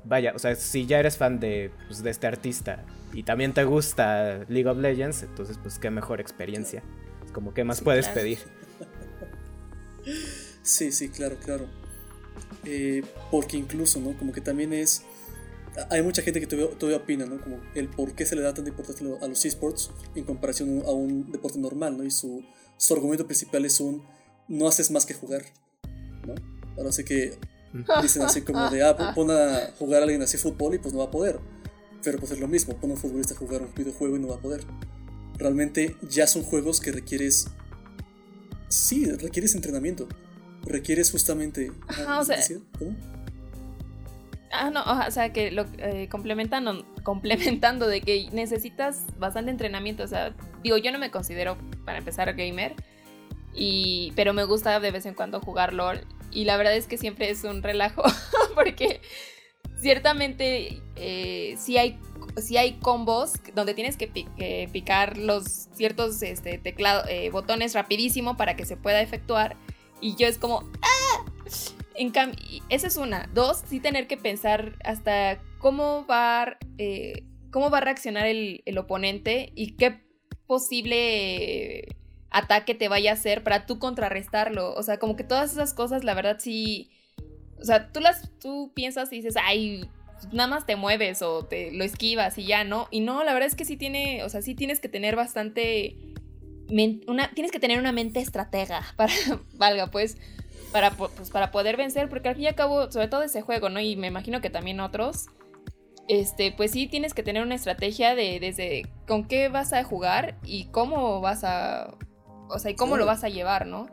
Vaya, 0.04 0.32
o 0.34 0.38
sea, 0.38 0.54
si 0.56 0.84
ya 0.84 0.98
eres 0.98 1.16
fan 1.16 1.38
de, 1.38 1.70
pues, 1.86 2.02
de 2.02 2.10
este 2.10 2.26
artista 2.26 2.84
y 3.12 3.22
también 3.22 3.52
te 3.52 3.64
gusta 3.64 4.44
League 4.48 4.68
of 4.68 4.78
Legends, 4.78 5.22
entonces 5.22 5.58
pues 5.62 5.78
qué 5.78 5.90
mejor 5.90 6.20
experiencia. 6.20 6.82
Es 7.24 7.32
como 7.32 7.54
qué 7.54 7.64
más 7.64 7.80
puedes 7.80 8.08
pedir. 8.08 8.38
Sí, 10.62 10.92
sí, 10.92 11.08
claro, 11.08 11.36
claro. 11.44 11.66
Eh, 12.64 13.02
porque 13.30 13.56
incluso, 13.56 14.00
¿no? 14.00 14.16
Como 14.16 14.32
que 14.32 14.40
también 14.40 14.72
es... 14.72 15.02
Hay 15.90 16.02
mucha 16.02 16.22
gente 16.22 16.38
que 16.38 16.46
todavía, 16.46 16.96
opina, 16.96 17.26
¿no? 17.26 17.40
Como 17.40 17.60
el 17.74 17.88
por 17.88 18.12
qué 18.14 18.26
se 18.26 18.36
le 18.36 18.42
da 18.42 18.52
tanta 18.52 18.70
importancia 18.70 19.06
a 19.20 19.26
los 19.26 19.44
esports 19.44 19.90
en 20.14 20.24
comparación 20.24 20.82
a 20.86 20.90
un 20.90 21.32
deporte 21.32 21.58
normal, 21.58 21.96
¿no? 21.96 22.04
Y 22.04 22.10
su, 22.10 22.44
su 22.76 22.94
argumento 22.94 23.26
principal 23.26 23.64
es 23.64 23.80
un 23.80 24.04
no 24.48 24.68
haces 24.68 24.90
más 24.90 25.06
que 25.06 25.14
jugar, 25.14 25.42
¿no? 26.26 26.34
Ahora 26.76 26.92
sé 26.92 27.04
que 27.04 27.38
dicen 28.02 28.22
así 28.22 28.42
como 28.42 28.68
de, 28.70 28.82
ah, 28.82 29.14
pon 29.14 29.30
a 29.30 29.70
jugar 29.78 30.00
a 30.00 30.04
alguien 30.04 30.20
así 30.20 30.36
fútbol 30.36 30.74
y 30.74 30.78
pues 30.78 30.92
no 30.92 31.00
va 31.00 31.06
a 31.06 31.10
poder. 31.10 31.40
Pero 32.02 32.18
pues 32.18 32.32
es 32.32 32.40
lo 32.40 32.48
mismo, 32.48 32.76
pon 32.76 32.90
a 32.90 32.94
un 32.94 33.00
futbolista 33.00 33.34
a 33.34 33.36
jugar 33.36 33.62
un 33.62 33.74
videojuego 33.74 34.16
y 34.16 34.20
no 34.20 34.28
va 34.28 34.36
a 34.36 34.40
poder. 34.40 34.62
Realmente 35.38 35.96
ya 36.02 36.26
son 36.26 36.42
juegos 36.42 36.80
que 36.80 36.92
requieres... 36.92 37.48
Sí, 38.68 39.04
requieres 39.04 39.54
entrenamiento. 39.54 40.08
Requieres 40.64 41.10
justamente... 41.10 41.72
Ajá, 41.88 42.20
o 42.20 42.24
sea... 42.24 42.38
¿Cómo? 42.78 42.96
Ah, 44.52 44.68
no, 44.70 44.82
o 44.84 45.10
sea, 45.10 45.32
que 45.32 45.50
lo 45.50 45.64
eh, 45.78 46.08
complementando, 46.10 46.84
complementando 47.02 47.88
de 47.88 48.02
que 48.02 48.28
necesitas 48.32 49.04
bastante 49.18 49.50
entrenamiento. 49.50 50.02
O 50.02 50.06
sea, 50.06 50.34
digo, 50.62 50.76
yo 50.76 50.92
no 50.92 50.98
me 50.98 51.10
considero 51.10 51.56
para 51.86 51.98
empezar 51.98 52.34
gamer, 52.34 52.74
y, 53.54 54.12
pero 54.14 54.32
me 54.32 54.44
gusta 54.44 54.78
de 54.80 54.90
vez 54.90 55.06
en 55.06 55.14
cuando 55.14 55.40
jugar 55.40 55.72
LOL. 55.72 56.00
Y 56.30 56.44
la 56.44 56.56
verdad 56.56 56.74
es 56.74 56.86
que 56.86 56.98
siempre 56.98 57.30
es 57.30 57.44
un 57.44 57.62
relajo, 57.62 58.02
porque 58.54 59.00
ciertamente 59.80 60.80
eh, 60.96 61.56
sí, 61.58 61.76
hay, 61.76 61.98
hay 62.56 62.72
combos 62.74 63.32
donde 63.54 63.74
tienes 63.74 63.96
que, 63.96 64.68
picar 64.72 65.18
los 65.18 65.68
ciertos 65.74 66.22
este, 66.22 66.58
teclado, 66.58 67.04
eh, 67.08 67.30
botones 67.30 67.74
rapidísimo 67.74 68.36
para 68.36 68.56
que 68.56 68.64
se 68.64 68.76
pueda 68.76 69.00
efectuar. 69.00 69.56
Y 70.00 70.16
yo 70.16 70.26
es 70.26 70.38
como... 70.38 70.60
¡Ah! 70.82 71.24
En 71.94 72.10
cambio, 72.10 72.38
esa 72.70 72.86
es 72.86 72.96
una. 72.96 73.28
Dos, 73.34 73.62
sí 73.68 73.78
tener 73.78 74.06
que 74.06 74.16
pensar 74.16 74.76
hasta 74.82 75.40
cómo 75.58 76.06
va, 76.06 76.56
eh, 76.78 77.24
cómo 77.50 77.68
va 77.68 77.78
a 77.78 77.82
reaccionar 77.82 78.26
el, 78.26 78.62
el 78.64 78.78
oponente 78.78 79.52
y 79.54 79.76
qué 79.76 80.00
posible 80.46 81.86
ataque 82.30 82.74
te 82.74 82.88
vaya 82.88 83.10
a 83.10 83.14
hacer 83.14 83.42
para 83.42 83.66
tú 83.66 83.78
contrarrestarlo. 83.78 84.72
O 84.74 84.82
sea, 84.82 84.98
como 84.98 85.16
que 85.16 85.24
todas 85.24 85.52
esas 85.52 85.74
cosas, 85.74 86.02
la 86.02 86.14
verdad 86.14 86.38
sí 86.40 86.90
o 87.62 87.64
sea, 87.64 87.88
tú 87.88 88.00
las, 88.00 88.28
tú 88.40 88.72
piensas 88.74 89.12
y 89.12 89.16
dices, 89.16 89.36
ay, 89.42 89.88
nada 90.32 90.48
más 90.48 90.66
te 90.66 90.76
mueves 90.76 91.22
o 91.22 91.44
te 91.44 91.70
lo 91.72 91.84
esquivas 91.84 92.36
y 92.38 92.44
ya, 92.44 92.64
¿no? 92.64 92.88
Y 92.90 93.00
no, 93.00 93.24
la 93.24 93.32
verdad 93.32 93.48
es 93.48 93.54
que 93.54 93.64
sí 93.64 93.76
tiene, 93.76 94.24
o 94.24 94.28
sea, 94.28 94.42
sí 94.42 94.54
tienes 94.54 94.80
que 94.80 94.88
tener 94.88 95.16
bastante, 95.16 95.96
una, 97.06 97.30
tienes 97.34 97.52
que 97.52 97.60
tener 97.60 97.78
una 97.78 97.92
mente 97.92 98.20
estratega 98.20 98.82
para, 98.96 99.12
valga, 99.54 99.86
pues, 99.88 100.16
para, 100.72 100.90
pues, 100.90 101.30
para 101.30 101.50
poder 101.50 101.76
vencer, 101.76 102.08
porque 102.08 102.28
al 102.28 102.34
fin 102.34 102.44
y 102.44 102.48
al 102.48 102.54
cabo, 102.54 102.90
sobre 102.90 103.08
todo 103.08 103.22
ese 103.22 103.42
juego, 103.42 103.68
¿no? 103.68 103.80
Y 103.80 103.96
me 103.96 104.08
imagino 104.08 104.40
que 104.40 104.50
también 104.50 104.80
otros, 104.80 105.26
este, 106.08 106.52
pues 106.52 106.72
sí 106.72 106.88
tienes 106.88 107.14
que 107.14 107.22
tener 107.22 107.42
una 107.42 107.54
estrategia 107.54 108.14
de 108.14 108.40
desde 108.40 108.90
con 109.06 109.26
qué 109.28 109.48
vas 109.48 109.72
a 109.72 109.84
jugar 109.84 110.36
y 110.44 110.64
cómo 110.66 111.20
vas 111.20 111.44
a, 111.44 111.94
o 112.48 112.58
sea, 112.58 112.72
y 112.72 112.74
cómo 112.74 112.96
lo 112.96 113.06
vas 113.06 113.22
a 113.22 113.28
llevar, 113.28 113.66
¿no? 113.66 113.86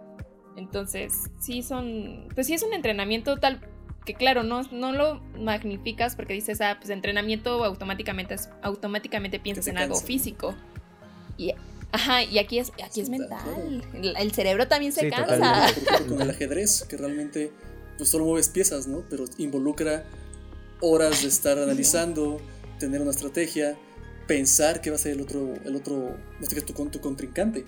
Entonces, 0.59 1.31
sí 1.39 1.63
son, 1.63 2.27
pues 2.35 2.47
sí 2.47 2.53
es 2.53 2.63
un 2.63 2.73
entrenamiento 2.73 3.37
tal 3.37 3.61
que 4.05 4.13
claro, 4.13 4.43
no, 4.43 4.63
no 4.71 4.91
lo 4.91 5.19
magnificas 5.39 6.15
porque 6.15 6.33
dices, 6.33 6.61
ah, 6.61 6.77
pues 6.79 6.89
entrenamiento 6.89 7.63
automáticamente, 7.63 8.35
automáticamente 8.61 9.39
piensas 9.39 9.67
en 9.67 9.77
algo 9.77 9.95
físico. 9.95 10.55
Y, 11.37 11.53
ajá, 11.91 12.23
y 12.23 12.39
aquí 12.39 12.59
es, 12.59 12.71
aquí 12.83 13.01
es 13.01 13.09
mental. 13.09 13.83
El, 13.93 14.31
cerebro 14.31 14.67
también 14.67 14.93
se 14.93 15.09
cansa. 15.09 15.67
Con 16.07 16.21
el 16.21 16.29
ajedrez, 16.29 16.85
que 16.89 16.97
realmente 16.97 17.51
pues 17.97 18.09
solo 18.09 18.25
mueves 18.25 18.49
piezas, 18.49 18.87
¿no? 18.87 19.03
Pero 19.09 19.25
involucra 19.37 20.05
horas 20.81 21.21
de 21.21 21.27
estar 21.27 21.57
analizando, 21.59 22.41
tener 22.79 23.01
una 23.01 23.11
estrategia, 23.11 23.77
pensar 24.27 24.81
qué 24.81 24.89
va 24.89 24.95
a 24.95 24.99
ser 24.99 25.13
el 25.13 25.21
otro, 25.21 25.53
el 25.65 25.75
otro, 25.75 26.17
no 26.39 26.47
sé 26.47 26.55
qué, 26.55 26.61
tu, 26.61 26.73
tu 26.73 26.99
contrincante. 26.99 27.65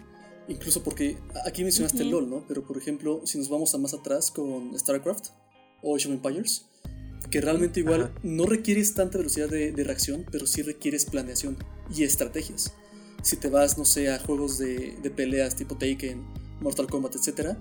Incluso 0.48 0.84
porque 0.84 1.18
aquí 1.46 1.64
mencionaste 1.64 2.04
LOL, 2.04 2.30
¿no? 2.30 2.46
Pero 2.48 2.66
por 2.66 2.78
ejemplo, 2.78 3.22
si 3.26 3.38
nos 3.38 3.50
vamos 3.50 3.74
a 3.74 3.78
más 3.78 3.94
atrás 3.94 4.32
con 4.32 4.78
StarCraft 4.78 5.28
o 5.82 5.96
Age 5.96 6.08
of 6.08 6.14
Empires, 6.14 6.66
que 7.30 7.42
realmente 7.42 7.80
igual 7.80 8.14
no 8.24 8.46
requieres 8.46 8.94
tanta 8.94 9.18
velocidad 9.18 9.50
de, 9.50 9.72
reacción, 9.84 10.26
pero 10.32 10.48
sí 10.48 10.62
requieres 10.62 11.06
planeación 11.06 11.58
y 11.96 12.04
estrategias. 12.04 12.74
Si 13.24 13.38
te 13.38 13.50
vas, 13.50 13.78
no 13.78 13.86
sé, 13.86 14.10
a 14.10 14.20
juegos 14.20 14.58
de, 14.58 15.12
peleas 15.16 15.56
tipo 15.56 15.76
Taken, 15.76 16.24
Mortal 16.60 16.88
Kombat, 16.88 17.16
etc., 17.16 17.58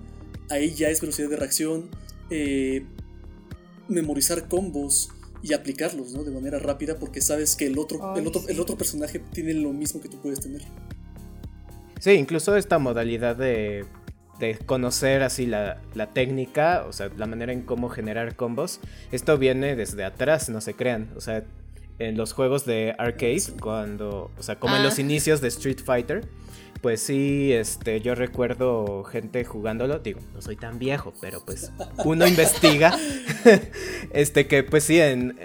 ahí 0.49 0.73
ya 0.73 0.89
es 0.89 0.99
velocidad 0.99 1.29
de 1.29 1.37
reacción, 1.37 1.89
eh, 2.29 2.85
memorizar 3.87 4.47
combos 4.47 5.09
y 5.43 5.53
aplicarlos 5.53 6.13
¿no? 6.13 6.23
de 6.23 6.31
manera 6.31 6.59
rápida 6.59 6.99
porque 6.99 7.21
sabes 7.21 7.55
que 7.55 7.65
el 7.65 7.79
otro, 7.79 8.15
el, 8.15 8.27
otro, 8.27 8.47
el 8.47 8.59
otro 8.59 8.77
personaje 8.77 9.19
tiene 9.19 9.53
lo 9.53 9.71
mismo 9.73 10.01
que 10.01 10.09
tú 10.09 10.19
puedes 10.21 10.39
tener. 10.39 10.61
Sí, 12.01 12.13
incluso 12.13 12.55
esta 12.55 12.79
modalidad 12.79 13.35
de, 13.35 13.85
conocer 14.65 15.21
así 15.21 15.45
la, 15.45 15.77
técnica, 16.13 16.83
o 16.87 16.93
sea, 16.93 17.11
la 17.15 17.27
manera 17.27 17.53
en 17.53 17.61
cómo 17.61 17.89
generar 17.89 18.35
combos, 18.35 18.79
esto 19.11 19.37
viene 19.37 19.75
desde 19.75 20.03
atrás, 20.03 20.49
no 20.49 20.61
se 20.61 20.73
crean. 20.73 21.11
O 21.15 21.21
sea, 21.21 21.43
en 21.99 22.17
los 22.17 22.33
juegos 22.33 22.65
de 22.65 22.95
arcade, 22.97 23.43
cuando, 23.61 24.31
o 24.35 24.41
sea, 24.41 24.55
como 24.55 24.75
en 24.75 24.81
los 24.81 24.97
ah. 24.97 25.01
inicios 25.01 25.41
de 25.41 25.49
Street 25.49 25.77
Fighter, 25.85 26.27
pues 26.81 27.03
sí, 27.03 27.53
este, 27.53 28.01
yo 28.01 28.15
recuerdo 28.15 29.03
gente 29.03 29.45
jugándolo, 29.45 29.99
digo, 29.99 30.21
no 30.33 30.41
soy 30.41 30.55
tan 30.55 30.79
viejo, 30.79 31.13
pero 31.21 31.45
pues 31.45 31.71
uno 32.03 32.25
investiga, 32.25 32.97
este, 34.11 34.47
que 34.47 34.63
pues 34.63 34.85
sí, 34.85 34.99
en, 34.99 35.37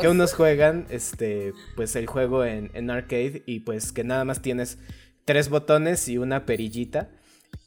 que 0.00 0.06
unos 0.06 0.32
juegan, 0.32 0.86
este, 0.90 1.52
pues 1.74 1.96
el 1.96 2.06
juego 2.06 2.44
en, 2.44 2.70
en 2.74 2.88
arcade 2.88 3.42
y 3.46 3.60
pues 3.60 3.90
que 3.90 4.04
nada 4.04 4.24
más 4.24 4.42
tienes 4.42 4.78
tres 5.24 5.48
botones 5.48 6.08
y 6.08 6.18
una 6.18 6.46
perillita. 6.46 7.10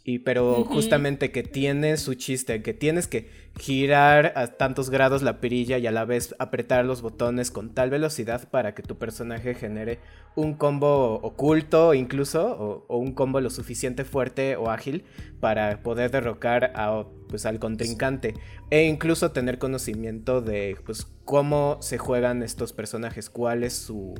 Y 0.07 0.19
pero 0.19 0.63
justamente 0.65 1.31
que 1.31 1.41
tiene 1.41 1.97
su 1.97 2.13
chiste, 2.13 2.61
que 2.61 2.75
tienes 2.75 3.07
que 3.07 3.27
girar 3.57 4.33
a 4.35 4.47
tantos 4.47 4.91
grados 4.91 5.23
la 5.23 5.39
perilla 5.39 5.79
y 5.79 5.87
a 5.87 5.91
la 5.91 6.05
vez 6.05 6.35
apretar 6.37 6.85
los 6.85 7.01
botones 7.01 7.49
con 7.49 7.73
tal 7.73 7.89
velocidad 7.89 8.47
para 8.49 8.75
que 8.75 8.83
tu 8.83 8.97
personaje 8.97 9.55
genere 9.55 9.99
un 10.35 10.53
combo 10.53 11.15
oculto 11.23 11.93
incluso 11.93 12.85
o, 12.87 12.97
un 12.97 13.13
combo 13.13 13.41
lo 13.41 13.49
suficiente 13.49 14.03
fuerte 14.03 14.57
o 14.57 14.69
ágil 14.69 15.05
para 15.39 15.81
poder 15.81 16.11
derrocar 16.11 16.73
a, 16.75 17.05
pues, 17.27 17.47
al 17.47 17.57
contrincante 17.59 18.35
e 18.69 18.83
incluso 18.83 19.31
tener 19.31 19.57
conocimiento 19.57 20.41
de 20.41 20.77
pues, 20.85 21.07
cómo 21.23 21.77
se 21.81 21.97
juegan 21.97 22.43
estos 22.43 22.73
personajes, 22.73 23.29
cuál 23.29 23.63
es 23.63 23.73
su 23.73 24.13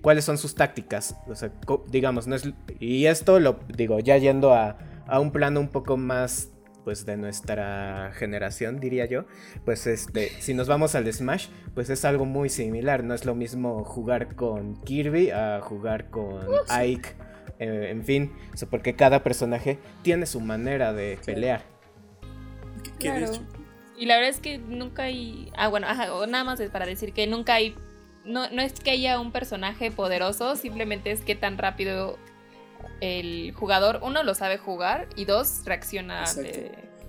cuáles 0.00 0.24
son 0.24 0.38
sus 0.38 0.54
tácticas. 0.54 1.16
O 1.26 1.34
sea, 1.34 1.52
digamos, 1.88 2.26
no 2.26 2.36
es. 2.36 2.48
Y 2.78 3.06
esto 3.06 3.40
lo 3.40 3.60
digo, 3.68 3.98
ya 4.00 4.16
yendo 4.18 4.54
a, 4.54 4.78
a 5.06 5.20
un 5.20 5.32
plano 5.32 5.60
un 5.60 5.68
poco 5.68 5.96
más 5.96 6.50
pues 6.84 7.04
de 7.04 7.18
nuestra 7.18 8.10
generación, 8.14 8.80
diría 8.80 9.04
yo, 9.04 9.26
pues 9.66 9.86
este, 9.86 10.30
si 10.40 10.54
nos 10.54 10.66
vamos 10.66 10.94
al 10.94 11.12
Smash, 11.12 11.48
pues 11.74 11.90
es 11.90 12.06
algo 12.06 12.24
muy 12.24 12.48
similar, 12.48 13.04
no 13.04 13.12
es 13.12 13.26
lo 13.26 13.34
mismo 13.34 13.84
jugar 13.84 14.34
con 14.34 14.80
Kirby 14.82 15.30
a 15.30 15.60
jugar 15.60 16.08
con 16.08 16.40
Ike 16.70 17.10
eh, 17.60 17.90
en 17.90 18.04
fin, 18.04 18.32
o 18.54 18.56
sea, 18.56 18.68
porque 18.68 18.96
cada 18.96 19.22
personaje 19.22 19.78
tiene 20.02 20.24
su 20.24 20.40
manera 20.40 20.94
de 20.94 21.18
pelear. 21.24 21.62
Claro. 22.98 23.26
Y 23.98 24.06
la 24.06 24.16
verdad 24.16 24.30
es 24.30 24.40
que 24.40 24.56
nunca 24.56 25.04
hay. 25.04 25.52
Ah, 25.54 25.68
bueno, 25.68 25.86
ajá, 25.86 26.08
nada 26.26 26.42
más 26.42 26.58
es 26.58 26.70
para 26.70 26.86
decir 26.86 27.12
que 27.12 27.26
nunca 27.26 27.54
hay. 27.54 27.76
No, 28.24 28.50
no 28.50 28.60
es 28.62 28.72
que 28.74 28.90
haya 28.90 29.18
un 29.20 29.32
personaje 29.32 29.90
poderoso, 29.90 30.56
simplemente 30.56 31.10
es 31.10 31.20
que 31.22 31.34
tan 31.34 31.56
rápido 31.58 32.18
el 33.00 33.52
jugador, 33.52 34.00
uno, 34.02 34.22
lo 34.22 34.34
sabe 34.34 34.58
jugar 34.58 35.08
y 35.16 35.24
dos, 35.24 35.62
reacciona 35.64 36.20
Exacto. 36.20 36.40
ante, 36.48 36.60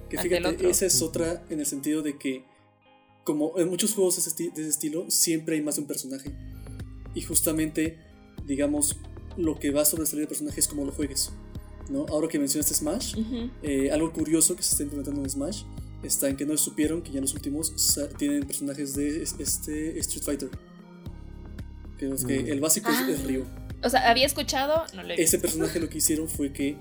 Que 0.09 0.17
ante 0.17 0.17
el 0.17 0.19
fíjate, 0.43 0.55
otro. 0.55 0.69
esa 0.69 0.85
es 0.85 1.01
otra 1.01 1.43
en 1.49 1.59
el 1.59 1.65
sentido 1.65 2.01
de 2.01 2.17
que, 2.17 2.45
como 3.23 3.57
en 3.57 3.67
muchos 3.69 3.93
juegos 3.93 4.15
de 4.15 4.21
ese, 4.21 4.29
esti- 4.31 4.53
de 4.53 4.61
ese 4.61 4.69
estilo, 4.69 5.05
siempre 5.09 5.55
hay 5.55 5.61
más 5.61 5.75
de 5.75 5.81
un 5.81 5.87
personaje. 5.87 6.31
Y 7.13 7.21
justamente, 7.21 7.97
digamos, 8.45 8.97
lo 9.37 9.59
que 9.59 9.71
va 9.71 9.81
a 9.81 9.85
sobresalir 9.85 10.23
el 10.23 10.27
personaje 10.27 10.59
es 10.59 10.67
cómo 10.67 10.85
lo 10.85 10.91
juegues. 10.91 11.31
¿no? 11.89 12.05
Ahora 12.09 12.29
que 12.29 12.39
mencionaste 12.39 12.73
Smash, 12.73 13.15
eh, 13.63 13.91
algo 13.91 14.13
curioso 14.13 14.55
que 14.55 14.63
se 14.63 14.71
está 14.71 14.83
implementando 14.83 15.21
en 15.21 15.29
Smash 15.29 15.63
está 16.03 16.29
en 16.29 16.37
que 16.37 16.45
no 16.45 16.55
supieron 16.57 17.01
que 17.01 17.11
ya 17.11 17.17
en 17.17 17.23
los 17.23 17.33
últimos 17.33 17.73
tienen 18.17 18.43
personajes 18.47 18.95
de 18.95 19.23
es- 19.23 19.35
este 19.39 19.99
Street 19.99 20.23
Fighter. 20.23 20.49
Que, 22.01 22.07
los 22.07 22.25
que 22.25 22.41
Mm. 22.43 22.47
el 22.47 22.59
básico 22.59 22.89
es- 22.89 22.97
Ah. 22.97 23.07
es 23.11 23.23
Ryu. 23.23 23.45
O 23.83 23.89
sea, 23.89 24.09
había 24.09 24.25
escuchado, 24.25 24.83
no 24.95 25.03
lo 25.03 25.09
he 25.09 25.13
Ese 25.13 25.37
visto. 25.37 25.41
personaje 25.41 25.79
lo 25.79 25.87
que 25.87 25.99
hicieron 25.99 26.27
fue 26.27 26.51
que 26.51 26.75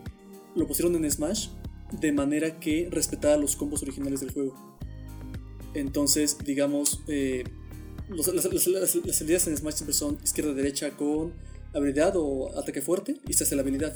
lo 0.56 0.66
pusieron 0.66 0.96
en 0.96 1.10
Smash 1.10 1.48
de 1.92 2.10
manera 2.12 2.58
que 2.58 2.88
respetara 2.90 3.36
los 3.36 3.54
combos 3.54 3.82
originales 3.82 4.20
del 4.20 4.32
juego. 4.32 4.54
Entonces, 5.74 6.38
digamos, 6.44 7.02
eh, 7.06 7.44
los- 8.08 8.26
las, 8.34 8.44
las- 8.52 8.66
las- 8.66 8.94
las 8.96 9.16
salidas 9.16 9.46
en 9.46 9.56
Smash 9.56 9.74
siempre 9.74 9.92
son 9.94 10.18
izquierda-derecha 10.24 10.90
con 10.96 11.32
habilidad 11.74 12.14
o 12.16 12.58
ataque 12.58 12.80
fuerte 12.82 13.16
y 13.28 13.32
se 13.34 13.44
hace 13.44 13.54
la 13.54 13.62
habilidad. 13.62 13.94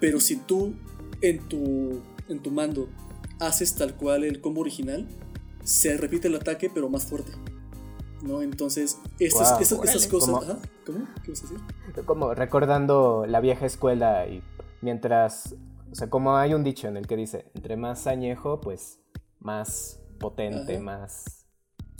Pero 0.00 0.20
si 0.20 0.36
tú 0.36 0.74
en 1.22 1.48
tu, 1.48 2.02
en 2.28 2.40
tu 2.42 2.50
mando 2.50 2.88
haces 3.38 3.74
tal 3.74 3.94
cual 3.96 4.24
el 4.24 4.40
combo 4.40 4.60
original, 4.60 5.06
se 5.64 5.96
repite 5.96 6.28
el 6.28 6.34
ataque 6.34 6.68
pero 6.72 6.88
más 6.88 7.06
fuerte. 7.06 7.30
¿No? 8.22 8.40
Entonces, 8.40 8.98
estas, 9.18 9.60
estas, 9.60 10.06
cosas... 10.06 10.06
¿Cómo? 10.06 10.42
Ajá, 10.42 10.58
¿Cómo? 10.86 11.06
¿Qué 11.24 11.30
vas 11.32 11.40
a 11.40 11.48
decir? 11.48 12.04
Como 12.06 12.34
recordando 12.34 13.24
la 13.26 13.40
vieja 13.40 13.66
escuela 13.66 14.26
y 14.28 14.42
mientras, 14.80 15.54
o 15.90 15.94
sea, 15.94 16.08
como 16.08 16.36
hay 16.36 16.54
un 16.54 16.62
dicho 16.62 16.88
en 16.88 16.96
el 16.96 17.06
que 17.06 17.16
dice, 17.16 17.46
entre 17.54 17.76
más 17.76 18.06
añejo, 18.06 18.60
pues 18.60 19.00
más 19.40 20.00
potente, 20.18 20.76
Ajá. 20.76 20.82
más 20.82 21.42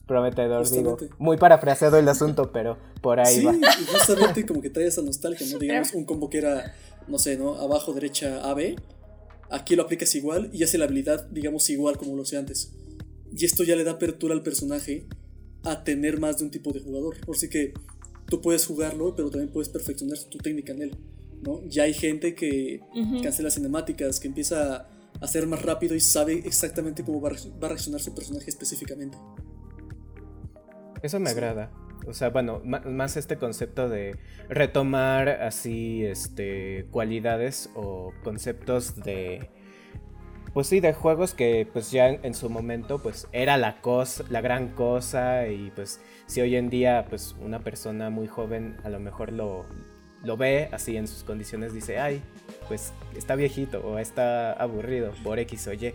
prometedor, 0.07 0.69
digo. 0.69 0.97
Muy 1.19 1.37
parafraseado 1.37 1.99
el 1.99 2.09
asunto, 2.09 2.53
pero 2.53 2.77
por 3.01 3.21
ahí 3.21 3.37
sí, 3.37 3.45
va. 3.45 3.55
y 3.55 3.87
justamente 3.87 4.47
como 4.47 4.61
que 4.61 4.71
trae 4.71 4.87
esa 4.87 5.03
nostalgia, 5.03 5.47
¿no? 5.51 5.59
Digamos, 5.59 5.93
un 5.95 6.05
combo 6.05 6.29
que 6.29 6.39
era, 6.39 6.75
no 7.09 7.19
sé, 7.19 7.37
¿no? 7.37 7.55
Abajo, 7.55 7.93
derecha, 7.93 8.49
AB. 8.49 8.77
Aquí 9.51 9.77
lo 9.77 9.83
aplicas 9.83 10.15
igual 10.15 10.51
y 10.53 10.63
hace 10.63 10.79
la 10.79 10.87
habilidad, 10.87 11.29
digamos, 11.29 11.69
igual 11.71 11.99
como 11.99 12.17
lo 12.17 12.23
hacía 12.23 12.39
antes. 12.39 12.73
Y 13.35 13.45
esto 13.45 13.65
ya 13.65 13.77
le 13.77 13.85
da 13.85 13.93
apertura 13.93 14.35
al 14.35 14.43
personaje 14.43 15.07
a 15.65 15.85
tener 15.85 16.19
más 16.21 16.39
de 16.39 16.45
un 16.45 16.51
tipo 16.51 16.73
de 16.73 16.81
jugador. 16.81 17.17
Por 17.25 17.37
si 17.37 17.49
que 17.49 17.73
tú 18.29 18.41
puedes 18.41 18.67
jugarlo, 18.67 19.15
pero 19.15 19.31
también 19.31 19.53
puedes 19.53 19.69
perfeccionar 19.69 20.19
tu 20.31 20.39
técnica 20.39 20.73
en 20.73 20.83
él, 20.83 20.97
¿no? 21.43 21.61
Ya 21.67 21.85
hay 21.85 21.95
gente 21.95 22.35
que 22.35 22.81
Ujú. 22.95 23.23
cancela 23.23 23.51
cinemáticas, 23.51 24.19
que 24.21 24.29
empieza 24.29 24.89
a 25.21 25.27
ser 25.29 25.47
más 25.47 25.63
rápido 25.63 25.95
y 25.95 26.01
sabe 26.01 26.35
exactamente 26.45 27.05
cómo 27.05 27.21
va 27.21 27.29
a 27.31 27.69
reaccionar 27.69 28.01
su 28.01 28.15
personaje 28.15 28.49
específicamente. 28.51 29.19
Eso 31.03 31.19
me 31.21 31.31
Sí. 31.31 31.37
agrada. 31.37 31.71
O 32.07 32.15
sea, 32.15 32.31
bueno, 32.31 32.61
más 32.65 33.17
este 33.17 33.37
concepto 33.37 33.89
de 33.89 34.17
retomar 34.49 35.29
así, 35.29 36.05
este, 36.05 36.87
cualidades 36.91 37.71
o 37.77 38.13
conceptos 38.25 38.97
de, 38.97 39.49
pues 40.53 40.67
sí, 40.67 40.81
de 40.81 40.93
juegos 40.93 41.35
que 41.35 41.67
pues 41.73 41.91
ya 41.91 42.09
en, 42.09 42.21
en 42.25 42.35
su 42.35 42.51
momento 42.51 42.99
pues 43.03 43.27
era 43.33 43.57
la 43.57 43.81
cosa, 43.81 44.25
la 44.29 44.41
gran 44.41 44.69
cosa 44.69 45.49
y 45.49 45.71
pues 45.75 46.01
si 46.27 46.41
hoy 46.41 46.57
en 46.57 46.69
día 46.69 47.07
pues 47.09 47.35
una 47.41 47.61
persona 47.61 48.11
muy 48.11 48.27
joven 48.27 48.77
a 48.85 48.89
lo 48.89 49.01
mejor 49.01 49.33
lo, 49.33 49.65
lo 50.23 50.37
ve 50.37 50.69
así 50.73 50.97
en 50.97 51.09
sus 51.09 51.25
condiciones 51.25 51.73
dice, 51.73 51.99
ay, 51.99 52.23
pues 52.69 52.93
está 53.17 53.35
viejito 53.35 53.81
o 53.81 53.99
está 53.99 54.53
aburrido 54.53 55.13
por 55.25 55.39
X 55.39 55.69
o 55.69 55.73
Y 55.73 55.95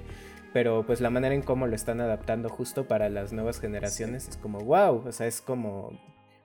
pero 0.54 0.84
pues 0.88 1.02
la 1.02 1.10
manera 1.10 1.36
en 1.36 1.42
cómo 1.44 1.68
lo 1.68 1.76
están 1.76 2.02
adaptando 2.02 2.50
justo 2.50 2.88
para 2.88 3.10
las 3.10 3.34
nuevas 3.34 3.60
generaciones 3.60 4.28
es 4.28 4.38
como 4.38 4.60
wow, 4.60 5.04
o 5.06 5.12
sea, 5.12 5.28
es 5.28 5.40
como 5.42 5.92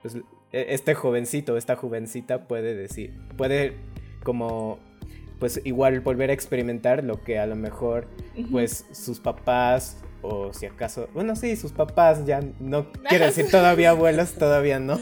pues, 0.03 0.15
e- 0.51 0.67
este 0.69 0.93
jovencito, 0.93 1.57
esta 1.57 1.75
jovencita 1.75 2.47
puede 2.47 2.75
decir, 2.75 3.17
puede 3.37 3.75
como 4.23 4.77
pues 5.43 5.59
igual 5.65 5.99
volver 5.99 6.29
a 6.29 6.33
experimentar 6.33 7.03
lo 7.03 7.21
que 7.21 7.37
a 7.37 7.45
lo 7.45 7.57
mejor 7.57 8.07
pues 8.49 8.85
sus 8.93 9.19
papás 9.19 9.97
o 10.21 10.53
si 10.53 10.67
acaso, 10.67 11.09
bueno, 11.13 11.35
sí, 11.35 11.57
sus 11.57 11.73
papás 11.73 12.25
ya 12.25 12.39
no 12.61 12.93
quiero 13.09 13.25
decir 13.25 13.51
todavía 13.51 13.89
abuelos, 13.89 14.35
todavía 14.35 14.79
no, 14.79 15.01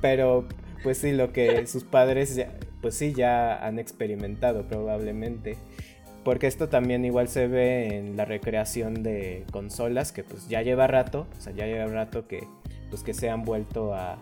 pero 0.00 0.46
pues 0.84 0.98
sí 0.98 1.10
lo 1.10 1.32
que 1.32 1.66
sus 1.66 1.82
padres 1.82 2.36
ya 2.36 2.52
pues 2.80 2.94
sí 2.94 3.12
ya 3.12 3.56
han 3.56 3.80
experimentado 3.80 4.68
probablemente. 4.68 5.58
Porque 6.22 6.46
esto 6.46 6.68
también 6.68 7.04
igual 7.04 7.26
se 7.26 7.48
ve 7.48 7.98
en 7.98 8.16
la 8.16 8.24
recreación 8.24 9.02
de 9.02 9.44
consolas 9.50 10.12
que 10.12 10.22
pues 10.22 10.48
ya 10.48 10.62
lleva 10.62 10.86
rato, 10.86 11.26
o 11.36 11.40
sea, 11.40 11.52
ya 11.52 11.66
lleva 11.66 11.86
rato 11.86 12.28
que 12.28 12.46
pues 12.88 13.02
que 13.02 13.14
se 13.14 13.30
han 13.30 13.42
vuelto 13.42 13.96
a, 13.96 14.20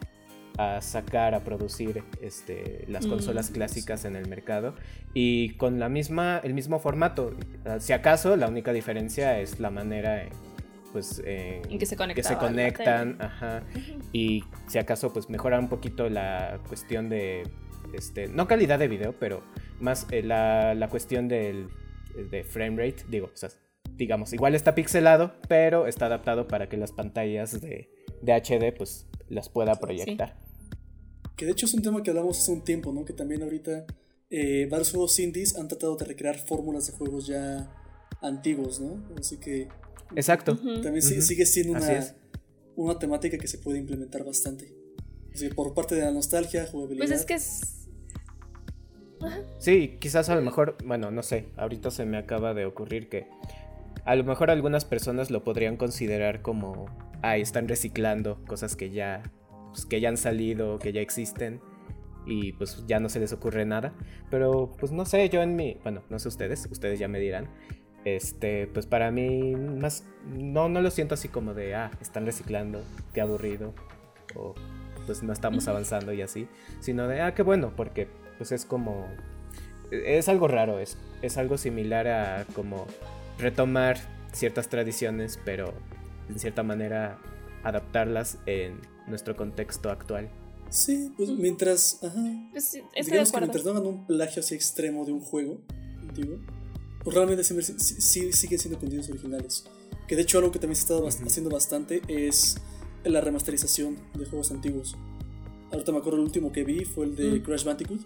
a 0.58 0.80
sacar, 0.82 1.34
a 1.34 1.40
producir 1.40 2.02
este, 2.20 2.84
las 2.88 3.06
Mm. 3.06 3.10
consolas 3.10 3.50
clásicas 3.50 4.04
en 4.04 4.16
el 4.16 4.28
mercado 4.28 4.74
y 5.14 5.50
con 5.56 5.78
la 5.78 5.88
misma, 5.88 6.40
el 6.44 6.54
mismo 6.54 6.78
formato. 6.80 7.34
Ah, 7.64 7.78
Si 7.80 7.92
acaso 7.92 8.36
la 8.36 8.48
única 8.48 8.72
diferencia 8.72 9.38
es 9.40 9.58
la 9.60 9.70
manera 9.70 10.22
en, 10.22 10.30
pues, 10.92 11.22
en 11.24 11.62
En 11.70 11.78
que 11.78 11.86
se 11.86 11.96
que 11.96 12.22
se 12.22 12.36
conectan, 12.36 13.16
ajá, 13.20 13.62
y 14.12 14.44
si 14.66 14.78
acaso 14.78 15.12
pues 15.12 15.30
mejorar 15.30 15.60
un 15.60 15.68
poquito 15.68 16.08
la 16.08 16.58
cuestión 16.68 17.08
de 17.08 17.44
este 17.94 18.28
no 18.28 18.46
calidad 18.46 18.78
de 18.78 18.86
video 18.86 19.14
pero 19.18 19.42
más 19.80 20.06
eh, 20.12 20.22
la, 20.22 20.74
la 20.74 20.88
cuestión 20.88 21.26
del 21.28 21.68
de 22.30 22.44
frame 22.44 22.76
rate. 22.76 23.04
Digo 23.08 23.30
o 23.32 23.36
sea, 23.36 23.48
digamos 23.96 24.32
igual 24.32 24.54
está 24.54 24.74
pixelado 24.74 25.34
pero 25.48 25.86
está 25.86 26.06
adaptado 26.06 26.46
para 26.48 26.68
que 26.68 26.76
las 26.76 26.92
pantallas 26.92 27.60
de, 27.60 27.88
de 28.22 28.32
HD 28.32 28.76
pues 28.76 29.06
las 29.28 29.48
pueda 29.48 29.74
proyectar 29.76 30.36
Que 31.36 31.46
de 31.46 31.52
hecho 31.52 31.66
es 31.66 31.74
un 31.74 31.82
tema 31.82 32.02
que 32.02 32.10
hablamos 32.10 32.38
hace 32.38 32.52
un 32.52 32.62
tiempo, 32.62 32.92
¿no? 32.92 33.04
Que 33.04 33.12
también 33.12 33.42
ahorita 33.42 33.86
eh, 34.30 34.66
varios 34.70 34.90
juegos 34.90 35.18
indies 35.18 35.56
han 35.56 35.68
tratado 35.68 35.96
de 35.96 36.04
recrear 36.04 36.38
fórmulas 36.38 36.86
de 36.86 36.92
juegos 36.92 37.26
ya 37.26 37.70
antiguos, 38.20 38.80
¿no? 38.80 39.02
Así 39.18 39.38
que 39.38 39.68
exacto 40.16 40.56
también 40.82 41.02
sigue 41.02 41.46
siendo 41.46 41.74
una, 41.74 42.14
una 42.76 42.98
temática 42.98 43.38
que 43.38 43.46
se 43.46 43.58
puede 43.58 43.78
implementar 43.78 44.24
bastante. 44.24 44.72
Así 45.32 45.48
que 45.48 45.54
por 45.54 45.74
parte 45.74 45.94
de 45.94 46.02
la 46.02 46.10
nostalgia, 46.10 46.66
jugabilidad. 46.66 47.06
Pues 47.06 47.20
es 47.20 47.26
que 47.26 47.34
es. 47.34 47.80
Sí, 49.58 49.96
quizás 50.00 50.30
a 50.30 50.34
lo 50.34 50.40
mejor, 50.40 50.76
bueno, 50.84 51.10
no 51.10 51.22
sé, 51.22 51.46
ahorita 51.56 51.90
se 51.90 52.06
me 52.06 52.16
acaba 52.16 52.54
de 52.54 52.64
ocurrir 52.64 53.08
que 53.08 53.26
a 54.04 54.16
lo 54.16 54.24
mejor 54.24 54.50
algunas 54.50 54.86
personas 54.86 55.30
lo 55.30 55.44
podrían 55.44 55.76
considerar 55.76 56.40
como, 56.40 56.86
ay, 57.22 57.40
están 57.40 57.68
reciclando 57.68 58.42
cosas 58.46 58.76
que 58.76 58.90
ya, 58.90 59.22
pues, 59.72 59.86
que 59.86 60.00
ya 60.00 60.08
han 60.08 60.16
salido, 60.16 60.78
que 60.78 60.92
ya 60.92 61.00
existen 61.00 61.60
y 62.26 62.52
pues 62.52 62.84
ya 62.86 63.00
no 63.00 63.08
se 63.08 63.20
les 63.20 63.32
ocurre 63.32 63.64
nada. 63.64 63.92
Pero 64.30 64.72
pues 64.78 64.92
no 64.92 65.04
sé, 65.04 65.28
yo 65.28 65.42
en 65.42 65.56
mi, 65.56 65.78
bueno, 65.82 66.02
no 66.10 66.18
sé 66.18 66.28
ustedes, 66.28 66.68
ustedes 66.70 66.98
ya 66.98 67.08
me 67.08 67.18
dirán. 67.18 67.48
Este, 68.04 68.66
pues 68.68 68.86
para 68.86 69.10
mí 69.10 69.54
más 69.54 70.06
no 70.26 70.70
no 70.70 70.80
lo 70.80 70.90
siento 70.90 71.14
así 71.14 71.28
como 71.28 71.52
de, 71.54 71.74
ah, 71.74 71.90
están 72.00 72.24
reciclando, 72.24 72.82
qué 73.12 73.20
aburrido 73.20 73.74
o 74.34 74.54
pues 75.06 75.22
no 75.22 75.32
estamos 75.32 75.68
avanzando 75.68 76.12
y 76.12 76.22
así, 76.22 76.48
sino 76.80 77.08
de, 77.08 77.20
ah, 77.20 77.34
qué 77.34 77.42
bueno, 77.42 77.72
porque 77.76 78.08
pues 78.38 78.52
es 78.52 78.64
como 78.64 79.06
es 79.90 80.28
algo 80.28 80.48
raro, 80.48 80.78
es, 80.78 80.96
es 81.20 81.36
algo 81.36 81.58
similar 81.58 82.08
a 82.08 82.46
como 82.54 82.86
retomar 83.38 83.98
ciertas 84.32 84.68
tradiciones, 84.68 85.38
pero 85.44 85.74
en 86.32 86.38
cierta 86.38 86.62
manera 86.62 87.18
adaptarlas 87.62 88.38
en 88.46 88.80
nuestro 89.06 89.36
contexto 89.36 89.90
actual. 89.90 90.30
Sí, 90.70 91.12
pues 91.16 91.30
mientras. 91.30 92.02
Ajá. 92.02 92.48
Pues, 92.52 92.64
sí, 92.64 92.78
estoy 92.94 93.02
de 93.02 93.10
digamos 93.10 93.32
que 93.32 93.38
mientras 93.40 93.64
no 93.64 93.70
hagan 93.72 93.86
un 93.86 94.06
plagio 94.06 94.40
así 94.40 94.54
extremo 94.54 95.04
de 95.04 95.12
un 95.12 95.20
juego 95.20 95.58
antiguo, 96.00 96.38
pues 97.02 97.14
realmente 97.16 97.42
siempre 97.44 97.64
sí, 97.66 97.74
sí- 98.00 98.32
siguen 98.32 98.58
siendo 98.58 98.78
contenidos 98.78 99.10
originales. 99.10 99.64
Que 100.06 100.16
de 100.16 100.22
hecho 100.22 100.38
algo 100.38 100.50
que 100.52 100.58
también 100.58 100.76
se 100.76 100.82
está 100.82 100.96
haciendo 101.26 101.50
bastante 101.50 102.02
es 102.08 102.56
la 103.04 103.20
remasterización 103.20 103.96
de 104.14 104.26
juegos 104.26 104.50
antiguos. 104.52 104.96
Ahorita 105.72 105.92
me 105.92 105.98
acuerdo 105.98 106.18
el 106.18 106.24
último 106.24 106.52
que 106.52 106.64
vi 106.64 106.84
fue 106.84 107.06
el 107.06 107.16
de 107.16 107.30
Mm. 107.38 107.42
Crash 107.42 107.64
Bandicoot. 107.64 108.00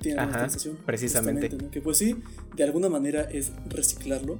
Tiene 0.00 0.20
Ajá, 0.20 0.26
remasterización. 0.32 0.78
precisamente. 0.86 1.48
Que 1.70 1.80
pues 1.80 1.98
sí, 1.98 2.16
de 2.54 2.64
alguna 2.64 2.88
manera 2.88 3.22
es 3.22 3.50
reciclarlo, 3.68 4.38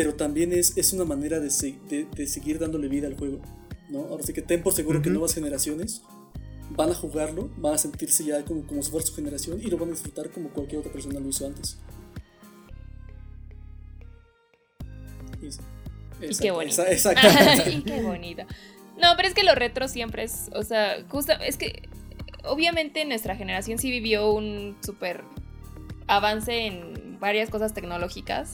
pero 0.00 0.14
también 0.14 0.54
es, 0.54 0.78
es 0.78 0.94
una 0.94 1.04
manera 1.04 1.40
de, 1.40 1.50
se- 1.50 1.78
de- 1.90 2.06
de 2.06 2.26
seguir 2.26 2.58
dándole 2.58 2.88
vida 2.88 3.06
al 3.06 3.18
juego. 3.18 3.42
¿no? 3.90 3.98
Ahora 4.06 4.22
sí 4.22 4.32
que 4.32 4.40
ten 4.40 4.62
por 4.62 4.72
seguro 4.72 5.02
que 5.02 5.10
nuevas 5.10 5.34
generaciones 5.34 6.00
van 6.70 6.88
a 6.88 6.94
jugarlo, 6.94 7.50
van 7.58 7.74
a 7.74 7.76
sentirse 7.76 8.24
ya 8.24 8.42
como, 8.46 8.66
como 8.66 8.82
si 8.82 8.90
fuera 8.90 9.04
su 9.06 9.14
generación 9.14 9.60
y 9.60 9.66
lo 9.66 9.76
van 9.76 9.90
a 9.90 9.92
disfrutar 9.92 10.30
como 10.30 10.48
cualquier 10.48 10.80
otra 10.80 10.90
persona 10.90 11.20
lo 11.20 11.28
hizo 11.28 11.46
antes. 11.46 11.76
Y, 15.42 15.52
sí. 15.52 15.60
Y 16.22 16.24
Exacto, 16.24 16.42
qué 16.44 16.50
bonito. 16.50 16.82
Exactamente. 16.86 17.70
y 17.76 17.82
qué 17.82 18.00
bonito. 18.00 18.42
No, 19.02 19.08
pero 19.16 19.28
es 19.28 19.34
que 19.34 19.42
lo 19.44 19.54
retro 19.54 19.86
siempre 19.86 20.22
es, 20.22 20.48
o 20.54 20.62
sea, 20.62 21.04
justo, 21.10 21.34
es 21.44 21.58
que 21.58 21.90
obviamente 22.44 23.04
nuestra 23.04 23.36
generación 23.36 23.78
sí 23.78 23.90
vivió 23.90 24.32
un 24.32 24.78
súper 24.82 25.24
avance 26.06 26.66
en 26.68 27.18
varias 27.20 27.50
cosas 27.50 27.74
tecnológicas. 27.74 28.52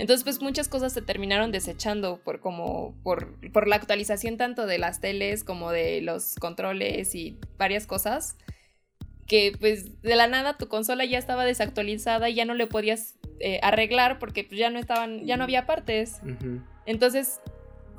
Entonces, 0.00 0.24
pues 0.24 0.40
muchas 0.40 0.66
cosas 0.66 0.94
se 0.94 1.02
terminaron 1.02 1.52
desechando 1.52 2.22
por 2.24 2.40
como 2.40 2.94
por, 3.02 3.38
por 3.52 3.68
la 3.68 3.76
actualización 3.76 4.38
tanto 4.38 4.64
de 4.64 4.78
las 4.78 5.02
teles 5.02 5.44
como 5.44 5.72
de 5.72 6.00
los 6.00 6.36
controles 6.36 7.14
y 7.14 7.36
varias 7.58 7.86
cosas. 7.86 8.38
Que 9.26 9.52
pues 9.60 10.00
de 10.00 10.16
la 10.16 10.26
nada 10.26 10.56
tu 10.56 10.68
consola 10.68 11.04
ya 11.04 11.18
estaba 11.18 11.44
desactualizada 11.44 12.30
y 12.30 12.34
ya 12.34 12.46
no 12.46 12.54
le 12.54 12.66
podías 12.66 13.16
eh, 13.40 13.60
arreglar 13.62 14.18
porque 14.18 14.42
pues, 14.42 14.58
ya 14.58 14.70
no 14.70 14.78
estaban, 14.78 15.26
ya 15.26 15.36
no 15.36 15.44
había 15.44 15.66
partes. 15.66 16.22
Entonces, 16.86 17.38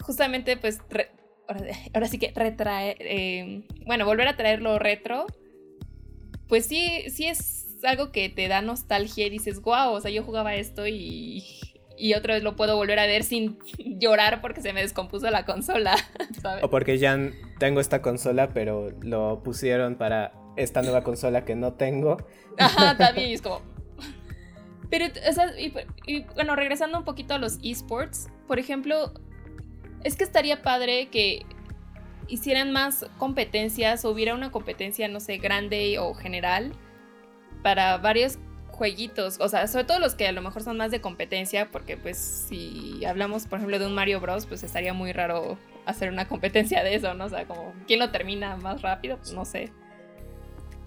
justamente, 0.02 0.58
pues, 0.58 0.80
re- 0.90 1.12
ahora, 1.48 1.68
ahora 1.94 2.08
sí 2.08 2.18
que 2.18 2.32
retraer, 2.36 2.98
eh, 3.00 3.62
bueno, 3.86 4.06
volver 4.08 4.28
a 4.28 4.36
traerlo 4.36 4.80
retro, 4.80 5.28
pues 6.48 6.66
sí, 6.66 7.04
sí 7.12 7.28
es 7.28 7.78
algo 7.84 8.12
que 8.12 8.28
te 8.30 8.48
da 8.48 8.64
nostalgia 8.64 9.28
y 9.28 9.30
dices, 9.30 9.62
wow, 9.62 9.92
o 9.92 10.02
sea, 10.02 10.10
yo 10.10 10.24
jugaba 10.24 10.56
esto 10.56 10.88
y, 10.88 11.46
y 12.02 12.16
otra 12.16 12.34
vez 12.34 12.44
lo 12.44 12.56
puedo 12.56 12.76
volver 12.76 12.98
a 12.98 13.06
ver 13.06 13.24
sin 13.24 13.60
llorar 14.00 14.42
porque 14.42 14.62
se 14.62 14.74
me 14.74 14.82
descompuso 14.82 15.30
la 15.30 15.46
consola, 15.46 15.96
¿sabes? 16.42 16.64
O 16.64 16.70
porque 16.70 16.98
ya 16.98 17.18
tengo 17.60 17.80
esta 17.80 18.02
consola, 18.02 18.50
pero 18.50 18.90
lo 19.02 19.44
pusieron 19.44 19.96
para 19.96 20.34
esta 20.58 20.82
nueva 20.82 21.04
consola 21.04 21.46
que 21.46 21.56
no 21.56 21.74
tengo. 21.74 22.18
Ajá, 22.58 22.98
también 22.98 23.30
y 23.30 23.34
es 23.34 23.42
como... 23.42 23.62
Pero, 24.90 25.06
o 25.06 25.32
sea, 25.32 25.58
y, 25.58 25.74
y, 26.06 26.24
bueno, 26.36 26.56
regresando 26.56 26.98
un 26.98 27.06
poquito 27.06 27.36
a 27.36 27.38
los 27.38 27.60
esports, 27.64 28.30
por 28.46 28.60
ejemplo, 28.60 29.14
es 30.04 30.18
que 30.18 30.26
estaría 30.26 30.64
padre 30.64 31.08
que 31.10 31.46
hicieran 32.28 32.72
más 32.72 33.06
competencias, 33.18 34.04
o 34.04 34.10
hubiera 34.10 34.34
una 34.34 34.52
competencia, 34.52 35.08
no 35.08 35.22
sé, 35.22 35.38
grande 35.38 35.98
o 36.00 36.14
general 36.14 36.74
para 37.64 37.98
varios 38.00 38.38
jueguitos, 38.71 39.39
o 39.39 39.47
sea, 39.49 39.67
sobre 39.67 39.84
todo 39.84 39.99
los 39.99 40.15
que 40.15 40.27
a 40.27 40.31
lo 40.31 40.41
mejor 40.41 40.63
son 40.63 40.77
más 40.77 40.91
de 40.91 41.01
competencia, 41.01 41.69
porque 41.71 41.97
pues 41.97 42.17
si 42.17 43.03
hablamos, 43.05 43.45
por 43.45 43.60
ejemplo, 43.60 43.79
de 43.79 43.86
un 43.86 43.93
Mario 43.93 44.19
Bros, 44.19 44.45
pues 44.45 44.63
estaría 44.63 44.93
muy 44.93 45.12
raro 45.12 45.57
hacer 45.86 46.10
una 46.10 46.27
competencia 46.27 46.84
de 46.84 46.95
eso, 46.95 47.13
¿no? 47.13 47.25
O 47.25 47.29
sea, 47.29 47.45
como, 47.45 47.73
¿quién 47.88 47.99
lo 47.99 48.12
termina 48.12 48.55
más 48.57 48.81
rápido? 48.81 49.17
Pues 49.17 49.34
no 49.34 49.45
sé. 49.45 49.71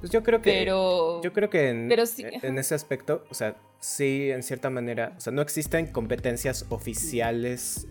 Pues 0.01 0.13
yo 0.13 0.23
creo 0.23 0.43
que. 0.43 0.53
Pero... 0.53 1.23
Yo 1.23 1.33
creo 1.33 1.49
que 1.49 1.71
en, 1.71 1.89
Pero 1.89 2.05
sí, 2.05 2.25
en 2.43 2.59
ese 2.59 2.75
aspecto, 2.75 3.25
o 3.31 3.35
sea, 3.35 3.57
sí, 3.81 4.31
en 4.31 4.43
cierta 4.43 4.71
manera, 4.71 5.15
o 5.17 5.21
sea, 5.21 5.33
no 5.33 5.41
existen 5.41 5.87
competencias 5.87 6.67
oficiales, 6.69 7.87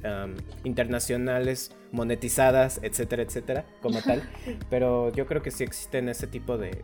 internacionales, 0.63 1.75
monetizadas, 1.91 2.79
etcétera, 2.83 3.23
etcétera, 3.23 3.65
como 3.81 4.01
tal, 4.01 4.29
pero 4.69 5.11
yo 5.13 5.25
creo 5.25 5.41
que 5.41 5.51
sí 5.51 5.63
existen 5.63 6.09
ese 6.09 6.27
tipo 6.27 6.57
de 6.57 6.83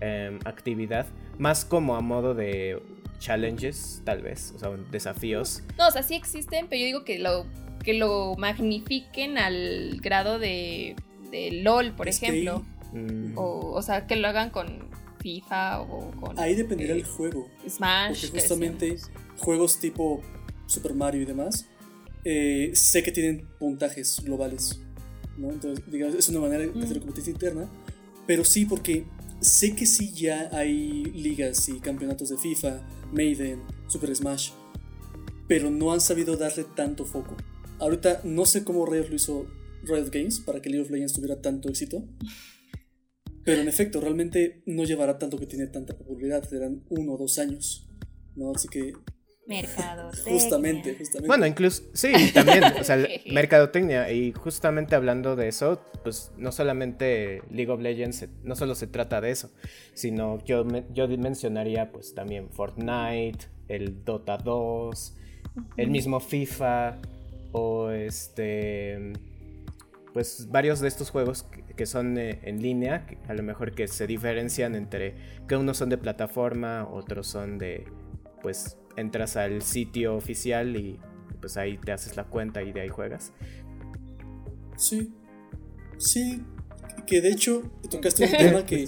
em, 0.00 0.38
actividad, 0.44 1.06
más 1.38 1.64
como 1.64 1.96
a 1.96 2.00
modo 2.00 2.34
de 2.34 2.82
challenges, 3.18 4.02
tal 4.04 4.22
vez, 4.22 4.52
o 4.56 4.58
sea, 4.58 4.70
desafíos. 4.90 5.62
No, 5.78 5.88
o 5.88 5.90
sea, 5.90 6.02
sí 6.02 6.14
existen, 6.14 6.66
pero 6.68 6.80
yo 6.80 6.86
digo 6.86 7.04
que 7.04 7.18
lo, 7.18 7.46
que 7.82 7.94
lo 7.94 8.34
magnifiquen 8.36 9.38
al 9.38 10.00
grado 10.02 10.38
de, 10.38 10.96
de 11.30 11.50
LOL, 11.62 11.92
por 11.94 12.08
ejemplo. 12.08 12.64
Mm, 12.92 13.36
O, 13.36 13.72
o 13.74 13.82
sea, 13.82 14.06
que 14.06 14.16
lo 14.16 14.28
hagan 14.28 14.50
con 14.50 14.66
FIFA 15.20 15.80
o 15.82 16.10
con 16.12 16.38
Ahí 16.38 16.54
dependerá 16.54 16.94
eh, 16.94 16.98
el 16.98 17.04
juego. 17.04 17.48
Smash. 17.68 18.20
Porque 18.20 18.32
que 18.32 18.40
justamente 18.40 18.90
decíamos. 18.92 19.22
juegos 19.38 19.78
tipo 19.80 20.22
Super 20.66 20.94
Mario 20.94 21.22
y 21.22 21.24
demás, 21.24 21.66
eh, 22.24 22.70
sé 22.74 23.02
que 23.02 23.12
tienen 23.12 23.46
puntajes 23.58 24.20
globales. 24.24 24.80
¿no? 25.36 25.50
Entonces, 25.50 25.84
digamos, 25.90 26.14
es 26.14 26.28
una 26.28 26.40
manera 26.40 26.60
de 26.66 26.82
hacer 26.82 26.96
Mm. 26.96 27.00
competencia 27.00 27.30
interna. 27.32 27.68
Pero 28.26 28.44
sí, 28.44 28.64
porque 28.66 29.04
sé 29.40 29.74
que 29.74 29.86
sí 29.86 30.12
ya 30.12 30.48
hay 30.52 31.04
ligas 31.04 31.68
y 31.68 31.80
campeonatos 31.80 32.30
de 32.30 32.38
FIFA, 32.38 32.86
Maiden, 33.12 33.62
Super 33.88 34.14
Smash, 34.14 34.50
pero 35.48 35.70
no 35.70 35.92
han 35.92 36.00
sabido 36.00 36.36
darle 36.36 36.64
tanto 36.64 37.04
foco. 37.04 37.36
Ahorita 37.78 38.22
no 38.24 38.46
sé 38.46 38.64
cómo 38.64 38.86
Riot 38.86 39.08
lo 39.08 39.16
hizo 39.16 39.46
Riot 39.84 40.10
Games 40.10 40.40
para 40.40 40.60
que 40.60 40.70
League 40.70 40.84
of 40.84 40.90
Legends 40.90 41.12
tuviera 41.12 41.40
tanto 41.40 41.68
éxito. 41.68 42.04
Pero 43.44 43.62
en 43.62 43.68
efecto, 43.68 44.00
realmente 44.00 44.62
no 44.66 44.84
llevará 44.84 45.18
tanto 45.18 45.38
que 45.38 45.46
tiene 45.46 45.68
tanta 45.68 45.96
popularidad, 45.96 46.48
serán 46.48 46.84
uno 46.88 47.14
o 47.14 47.18
dos 47.18 47.38
años. 47.38 47.86
¿no? 48.34 48.52
Así 48.52 48.68
que 48.68 48.92
Mercadotecnia. 49.46 50.32
justamente, 50.32 50.94
justamente. 50.98 51.28
Bueno, 51.28 51.46
incluso, 51.46 51.84
sí, 51.92 52.12
también, 52.34 52.64
o 52.80 52.84
sea, 52.84 52.96
mercadotecnia, 53.32 54.10
y 54.10 54.32
justamente 54.32 54.96
hablando 54.96 55.36
de 55.36 55.48
eso, 55.48 55.80
pues 56.02 56.32
no 56.36 56.50
solamente 56.50 57.42
League 57.50 57.70
of 57.70 57.80
Legends, 57.80 58.26
no 58.42 58.56
solo 58.56 58.74
se 58.74 58.88
trata 58.88 59.20
de 59.20 59.30
eso, 59.30 59.50
sino 59.94 60.44
yo, 60.44 60.66
yo 60.92 61.08
mencionaría 61.08 61.92
pues 61.92 62.14
también 62.14 62.50
Fortnite, 62.50 63.46
el 63.68 64.04
Dota 64.04 64.36
2, 64.36 65.16
el 65.76 65.90
mismo 65.90 66.18
FIFA, 66.18 66.98
o 67.52 67.90
este, 67.90 69.12
pues 70.12 70.48
varios 70.50 70.80
de 70.80 70.88
estos 70.88 71.10
juegos 71.10 71.44
que, 71.44 71.62
que 71.62 71.86
son 71.86 72.18
eh, 72.18 72.40
en 72.42 72.60
línea, 72.60 73.06
que 73.06 73.18
a 73.28 73.34
lo 73.34 73.44
mejor 73.44 73.76
que 73.76 73.86
se 73.86 74.08
diferencian 74.08 74.74
entre 74.74 75.14
que 75.46 75.54
unos 75.54 75.76
son 75.76 75.88
de 75.88 75.98
plataforma, 75.98 76.88
otros 76.90 77.28
son 77.28 77.58
de, 77.58 77.86
pues 78.42 78.76
entras 78.96 79.36
al 79.36 79.62
sitio 79.62 80.16
oficial 80.16 80.76
y 80.76 80.98
pues 81.40 81.56
ahí 81.56 81.78
te 81.78 81.92
haces 81.92 82.16
la 82.16 82.24
cuenta 82.24 82.62
y 82.62 82.72
de 82.72 82.82
ahí 82.82 82.88
juegas. 82.88 83.32
Sí. 84.76 85.12
Sí. 85.98 86.42
Que 87.06 87.20
de 87.20 87.30
hecho 87.30 87.62
tocaste 87.90 88.24
un 88.24 88.30
tema 88.32 88.66
que, 88.66 88.86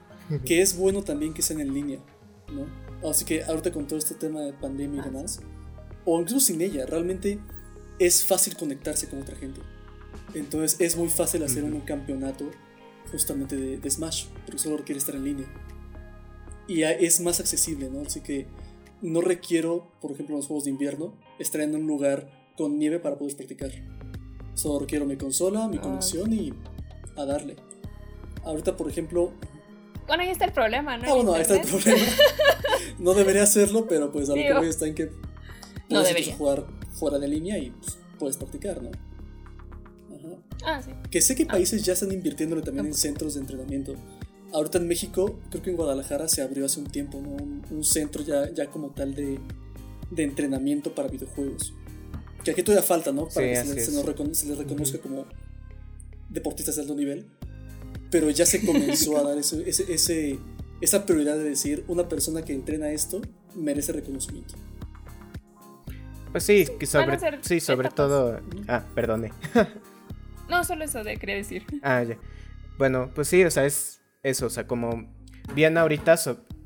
que 0.44 0.62
es 0.62 0.76
bueno 0.76 1.02
también 1.02 1.34
que 1.34 1.42
sean 1.42 1.60
en 1.60 1.74
línea. 1.74 1.98
¿no? 2.52 2.66
Así 3.08 3.24
que 3.24 3.44
ahorita 3.44 3.72
con 3.72 3.86
todo 3.86 3.98
este 3.98 4.14
tema 4.14 4.40
de 4.40 4.52
pandemia 4.52 5.02
y 5.02 5.04
demás, 5.04 5.40
o 6.04 6.20
incluso 6.20 6.46
sin 6.46 6.60
ella, 6.60 6.86
realmente 6.86 7.38
es 7.98 8.24
fácil 8.24 8.56
conectarse 8.56 9.08
con 9.08 9.20
otra 9.20 9.36
gente. 9.36 9.60
Entonces 10.34 10.80
es 10.80 10.96
muy 10.96 11.08
fácil 11.08 11.42
hacer 11.42 11.64
un 11.64 11.80
campeonato 11.80 12.50
justamente 13.10 13.56
de, 13.56 13.78
de 13.78 13.90
Smash, 13.90 14.26
porque 14.44 14.58
solo 14.58 14.78
requiere 14.78 14.98
estar 14.98 15.14
en 15.14 15.24
línea. 15.24 15.46
Y 16.66 16.82
es 16.82 17.20
más 17.20 17.40
accesible, 17.40 17.88
¿no? 17.88 18.02
Así 18.02 18.20
que 18.20 18.46
no 19.02 19.20
requiero, 19.20 19.90
por 20.00 20.12
ejemplo, 20.12 20.34
en 20.34 20.38
los 20.38 20.46
juegos 20.46 20.64
de 20.64 20.70
invierno, 20.70 21.14
estar 21.38 21.60
en 21.60 21.74
un 21.74 21.86
lugar 21.86 22.30
con 22.56 22.78
nieve 22.78 22.98
para 22.98 23.16
poder 23.16 23.36
practicar. 23.36 23.70
Solo 24.54 24.80
requiero 24.80 25.04
mi 25.06 25.16
consola, 25.16 25.68
mi 25.68 25.76
Ah. 25.78 25.82
conexión 25.82 26.32
y 26.32 26.52
a 27.16 27.24
darle. 27.24 27.56
Ahorita, 28.44 28.76
por 28.76 28.88
ejemplo, 28.90 29.32
Bueno, 30.06 30.22
ahí 30.22 30.30
está 30.30 30.46
el 30.46 30.52
problema, 30.52 30.96
¿no? 30.96 31.04
Ah, 31.06 31.14
bueno, 31.14 31.34
ahí 31.34 31.42
está 31.42 31.54
el 31.60 31.66
problema. 31.66 31.98
No 32.98 33.12
debería 33.14 33.42
hacerlo, 33.44 33.86
pero 33.86 34.10
pues 34.10 34.28
a 34.30 34.34
lo 34.34 34.42
que 34.42 34.52
voy 34.54 34.68
está 34.68 34.86
en 34.86 34.94
que 34.94 35.04
no 35.90 36.02
puedes 36.02 36.34
jugar 36.34 36.66
fuera 36.92 37.18
de 37.18 37.28
línea 37.28 37.58
y 37.58 37.70
pues, 37.70 37.98
puedes 38.18 38.36
practicar, 38.38 38.82
¿no? 38.82 38.90
Ajá. 40.16 40.36
Ah, 40.64 40.82
sí. 40.82 40.90
Que 41.10 41.20
sé 41.20 41.36
que 41.36 41.46
países 41.46 41.84
ya 41.84 41.92
están 41.92 42.10
invirtiéndole 42.10 42.62
también 42.62 42.86
en 42.86 42.94
centros 42.94 43.34
de 43.34 43.40
entrenamiento. 43.42 43.94
Ahorita 44.52 44.78
en 44.78 44.88
México, 44.88 45.38
creo 45.50 45.62
que 45.62 45.70
en 45.70 45.76
Guadalajara 45.76 46.26
se 46.28 46.40
abrió 46.42 46.64
hace 46.66 46.80
un 46.80 46.86
tiempo, 46.86 47.20
¿no? 47.20 47.30
Un, 47.30 47.62
un 47.70 47.84
centro 47.84 48.22
ya, 48.22 48.50
ya 48.52 48.70
como 48.70 48.90
tal 48.90 49.14
de, 49.14 49.38
de 50.10 50.22
entrenamiento 50.22 50.94
para 50.94 51.08
videojuegos. 51.08 51.74
Que 52.44 52.52
aquí 52.52 52.62
todavía 52.62 52.86
falta, 52.86 53.12
¿no? 53.12 53.28
Para 53.28 53.62
Sí, 53.64 53.72
que 53.74 53.80
se, 53.80 53.90
se 53.92 54.02
recono- 54.04 54.32
se 54.34 54.46
les 54.46 54.56
reconozca 54.56 54.98
como 54.98 55.26
deportistas 56.30 56.76
de 56.76 56.82
alto 56.82 56.94
nivel. 56.94 57.26
Pero 58.10 58.30
ya 58.30 58.46
se 58.46 58.64
comenzó 58.64 59.18
a 59.18 59.22
dar 59.28 59.36
ese, 59.38 59.68
ese, 59.68 59.92
ese- 59.92 60.38
esa 60.80 61.04
prioridad 61.04 61.36
de 61.36 61.44
decir, 61.44 61.84
una 61.88 62.08
persona 62.08 62.42
que 62.42 62.54
entrena 62.54 62.90
esto 62.90 63.20
merece 63.54 63.92
reconocimiento. 63.92 64.54
Pues 66.32 66.44
sí, 66.44 66.66
que 66.78 66.86
sobre, 66.86 67.18
sí, 67.42 67.58
sobre 67.60 67.88
todo... 67.90 68.40
Ah, 68.68 68.84
perdone. 68.94 69.32
No, 70.48 70.62
solo 70.64 70.84
eso 70.84 71.02
de 71.04 71.16
quería 71.16 71.36
decir. 71.36 71.64
Ah, 71.82 72.02
ya. 72.02 72.16
Bueno, 72.78 73.10
pues 73.14 73.28
sí, 73.28 73.42
o 73.44 73.50
sea, 73.50 73.66
es 73.66 74.00
eso, 74.28 74.46
o 74.46 74.50
sea, 74.50 74.66
como 74.66 75.08
bien 75.54 75.78
ahorita, 75.78 76.16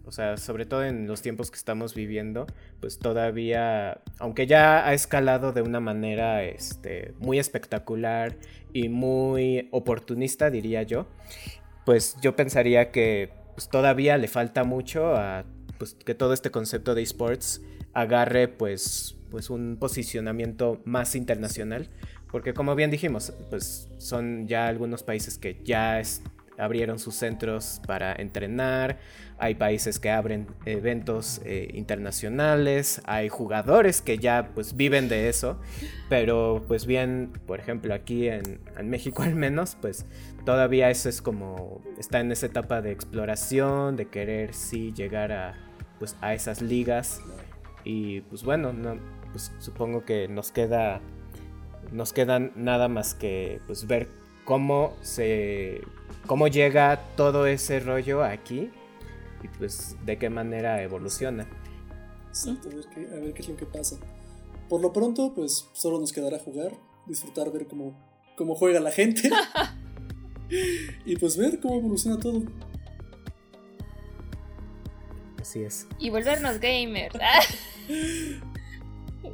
o 0.05 0.13
sea, 0.13 0.37
sobre 0.37 0.67
todo 0.67 0.85
en 0.85 1.07
los 1.07 1.23
tiempos 1.23 1.51
que 1.51 1.57
estamos 1.57 1.95
viviendo, 1.95 2.47
pues 2.81 2.99
todavía, 2.99 4.01
aunque 4.19 4.47
ya 4.47 4.87
ha 4.87 4.95
escalado 4.95 5.53
de 5.53 5.63
una 5.63 5.81
manera 5.81 6.43
este, 6.45 7.15
muy 7.19 7.39
espectacular 7.39 8.37
y 8.73 8.89
muy 8.89 9.69
oportunista, 9.71 10.51
diría 10.51 10.83
yo, 10.83 11.07
pues 11.85 12.17
yo 12.21 12.37
pensaría 12.37 12.91
que 12.91 13.31
pues, 13.55 13.69
todavía 13.69 14.19
le 14.19 14.29
falta 14.29 14.65
mucho 14.65 15.17
a 15.17 15.45
pues, 15.79 15.95
que 15.95 16.15
todo 16.15 16.33
este 16.33 16.51
concepto 16.51 16.95
de 16.95 17.03
esports 17.03 17.63
agarre 17.93 18.49
pues, 18.49 19.17
pues 19.31 19.51
un 19.51 19.77
posicionamiento 19.79 20.81
más 20.85 21.15
internacional. 21.15 21.89
Porque 22.31 22.55
como 22.55 22.75
bien 22.75 22.91
dijimos, 22.91 23.33
pues 23.51 23.89
son 23.99 24.49
ya 24.49 24.67
algunos 24.67 25.03
países 25.03 25.37
que 25.37 25.61
ya 25.65 26.01
abrieron 26.59 26.99
sus 26.99 27.15
centros 27.15 27.81
para 27.87 28.13
entrenar, 28.15 28.99
hay 29.39 29.55
países 29.55 29.99
que 29.99 30.11
abren 30.11 30.47
eventos 30.67 31.41
eh, 31.45 31.69
internacionales, 31.75 33.03
hay 33.05 33.29
jugadores 33.29 34.03
que 34.03 34.19
ya 34.19 34.51
pues 34.55 34.77
viven 34.77 35.09
de 35.09 35.29
eso, 35.29 35.59
pero 36.09 36.63
pues 36.69 36.87
bien, 36.87 37.33
por 37.47 37.59
ejemplo 37.59 37.95
aquí 37.95 38.29
en, 38.29 38.61
México 38.85 39.23
al 39.23 39.35
menos, 39.35 39.77
pues 39.81 40.07
todavía 40.45 40.91
eso 40.91 41.09
es 41.09 41.23
como, 41.23 41.83
está 41.99 42.21
en 42.21 42.31
esa 42.33 42.47
etapa 42.47 42.83
de 42.83 42.93
exploración, 42.93 43.97
de 43.97 44.09
querer 44.09 44.55
sí 44.55 44.93
llegar 44.93 45.33
a, 45.33 45.55
pues, 45.99 46.17
a 46.21 46.35
esas 46.35 46.63
ligas. 46.63 47.21
Y 47.85 48.21
pues 48.23 48.45
bueno, 48.45 48.73
no, 48.73 48.97
pues 49.33 49.53
supongo 49.59 50.05
que 50.05 50.29
nos 50.29 50.53
queda 50.53 51.01
nos 51.91 52.13
queda 52.13 52.39
nada 52.39 52.89
más 52.89 53.15
que 53.15 53.61
pues 53.67 53.87
ver 53.87 54.09
cómo 54.45 54.95
se 55.03 55.83
cómo 56.27 56.49
llega 56.49 57.01
todo 57.17 57.47
ese 57.47 57.81
rollo 57.81 58.23
aquí 58.23 58.71
y 59.43 59.49
pues 59.49 59.97
de 60.05 60.19
qué 60.19 60.31
manera 60.31 60.83
evoluciona. 60.83 61.47
Exacto, 62.29 62.69
a 62.71 62.75
ver, 62.75 62.85
qué, 62.95 63.01
a 63.15 63.21
ver 63.21 63.35
qué 63.35 63.43
es 63.43 63.49
lo 63.49 63.57
que 63.57 63.67
pasa. 63.67 63.97
Por 64.69 64.81
lo 64.81 64.93
pronto, 64.93 65.35
pues 65.35 65.69
solo 65.73 65.99
nos 65.99 66.13
quedará 66.13 66.39
jugar, 66.39 66.73
disfrutar, 67.07 67.53
ver 67.53 67.67
cómo, 67.67 67.95
cómo 68.37 68.55
juega 68.55 68.81
la 68.81 68.91
gente. 68.91 69.29
y 71.05 71.17
pues 71.17 71.37
ver 71.37 71.61
cómo 71.61 71.79
evoluciona 71.79 72.19
todo. 72.19 72.43
Así 75.41 75.63
es. 75.63 75.87
Y 75.99 76.11
volvernos 76.11 76.59
gamers. 76.61 77.15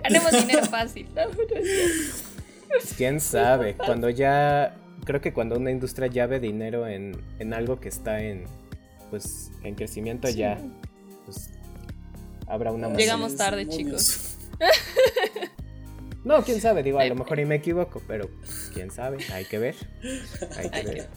Ganemos 0.03 0.33
dinero 0.33 0.65
fácil. 0.65 1.07
¿no? 1.15 1.23
Quién 2.97 3.21
sabe, 3.21 3.77
cuando 3.77 4.11
ya 4.11 4.78
creo 5.09 5.23
que 5.23 5.33
cuando 5.33 5.57
una 5.57 5.71
industria 5.71 6.07
ya 6.07 6.27
ve 6.27 6.39
dinero 6.39 6.87
en, 6.87 7.17
en 7.39 7.55
algo 7.55 7.81
que 7.81 7.89
está 7.89 8.21
en 8.23 8.45
pues 9.09 9.51
en 9.65 9.75
crecimiento 9.75 10.29
Sí. 10.29 10.35
ya 10.35 10.59
pues 11.25 11.49
habrá 12.47 12.73
una 12.73 12.89
manera. 12.89 13.01
Llegamos 13.03 13.35
tarde, 13.37 13.65
demonios. 13.65 14.37
No, 16.25 16.43
quién 16.45 16.61
sabe, 16.61 16.83
digo, 16.83 16.99
a 16.99 17.07
lo 17.07 17.15
mejor 17.15 17.41
y 17.41 17.47
me 17.47 17.55
equivoco, 17.55 18.03
pero 18.07 18.29
quién 18.75 18.91
sabe, 18.91 19.17
hay 19.33 19.47
que 19.47 19.59
ver. 19.59 19.77
Hay 20.59 20.69
que 20.71 20.77
Hay 20.77 20.85
que- 20.85 20.91
ver. 20.93 21.09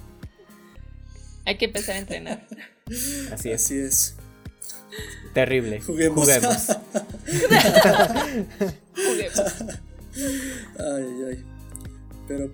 Hay 1.45 1.57
que 1.57 1.65
empezar 1.65 1.95
a 1.95 1.99
entrenar. 1.99 2.47
Así 3.33 3.49
es. 3.51 3.61
Así 3.65 3.77
es. 3.77 4.15
Terrible. 5.33 5.81
Juguemos. 5.81 6.21
Juguemos. 6.23 6.67
Juguemos. 8.95 9.39
Ay, 10.79 11.03
ay, 11.05 11.23
ay. 11.29 11.45
Pero 12.27 12.51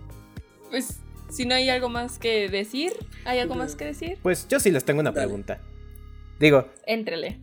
Pues, 0.70 0.88
si 1.30 1.46
no 1.46 1.56
hay 1.56 1.70
algo 1.70 1.90
más 1.90 2.20
que 2.20 2.50
decir, 2.50 2.94
¿hay 3.26 3.40
algo 3.40 3.56
más 3.56 3.76
que 3.76 3.86
decir? 3.86 4.18
Pues 4.22 4.48
yo 4.48 4.60
sí 4.60 4.72
les 4.72 4.84
tengo 4.86 5.00
una 5.02 5.12
Dale. 5.12 5.26
pregunta. 5.28 5.62
Digo, 6.40 6.70
Éntrele. 6.86 7.40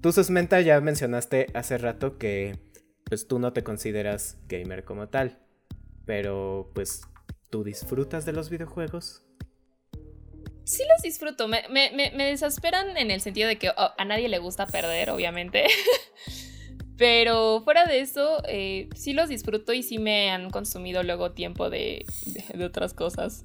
tú 0.00 0.12
Susmenta 0.12 0.60
ya 0.60 0.80
mencionaste 0.80 1.46
hace 1.54 1.78
rato 1.78 2.18
que 2.18 2.58
pues 3.04 3.26
tú 3.28 3.38
no 3.38 3.52
te 3.52 3.62
consideras 3.62 4.38
gamer 4.48 4.84
como 4.84 5.08
tal, 5.08 5.38
pero 6.06 6.70
pues 6.74 7.02
tú 7.50 7.64
disfrutas 7.64 8.24
de 8.26 8.32
los 8.32 8.50
videojuegos. 8.50 9.22
Sí 10.64 10.82
los 10.90 11.02
disfruto. 11.02 11.46
Me, 11.46 11.64
me- 11.70 11.90
me- 11.92 12.10
me 12.16 12.24
desesperan 12.26 12.96
en 12.96 13.10
el 13.10 13.20
sentido 13.20 13.48
de 13.48 13.56
que 13.58 13.68
oh, 13.70 13.90
a 13.98 14.04
nadie 14.06 14.28
le 14.30 14.38
gusta 14.38 14.66
perder, 14.66 15.10
obviamente. 15.10 15.64
Pero 16.96 17.62
fuera 17.64 17.86
de 17.86 18.00
eso, 18.00 18.42
eh, 18.48 18.88
sí 18.94 19.12
los 19.14 19.28
disfruto 19.28 19.72
y 19.72 19.82
sí 19.82 19.98
me 19.98 20.30
han 20.30 20.50
consumido 20.50 21.02
luego 21.02 21.32
tiempo 21.32 21.70
de, 21.70 22.04
de- 22.26 22.58
de 22.58 22.64
otras 22.64 22.94
cosas. 22.94 23.44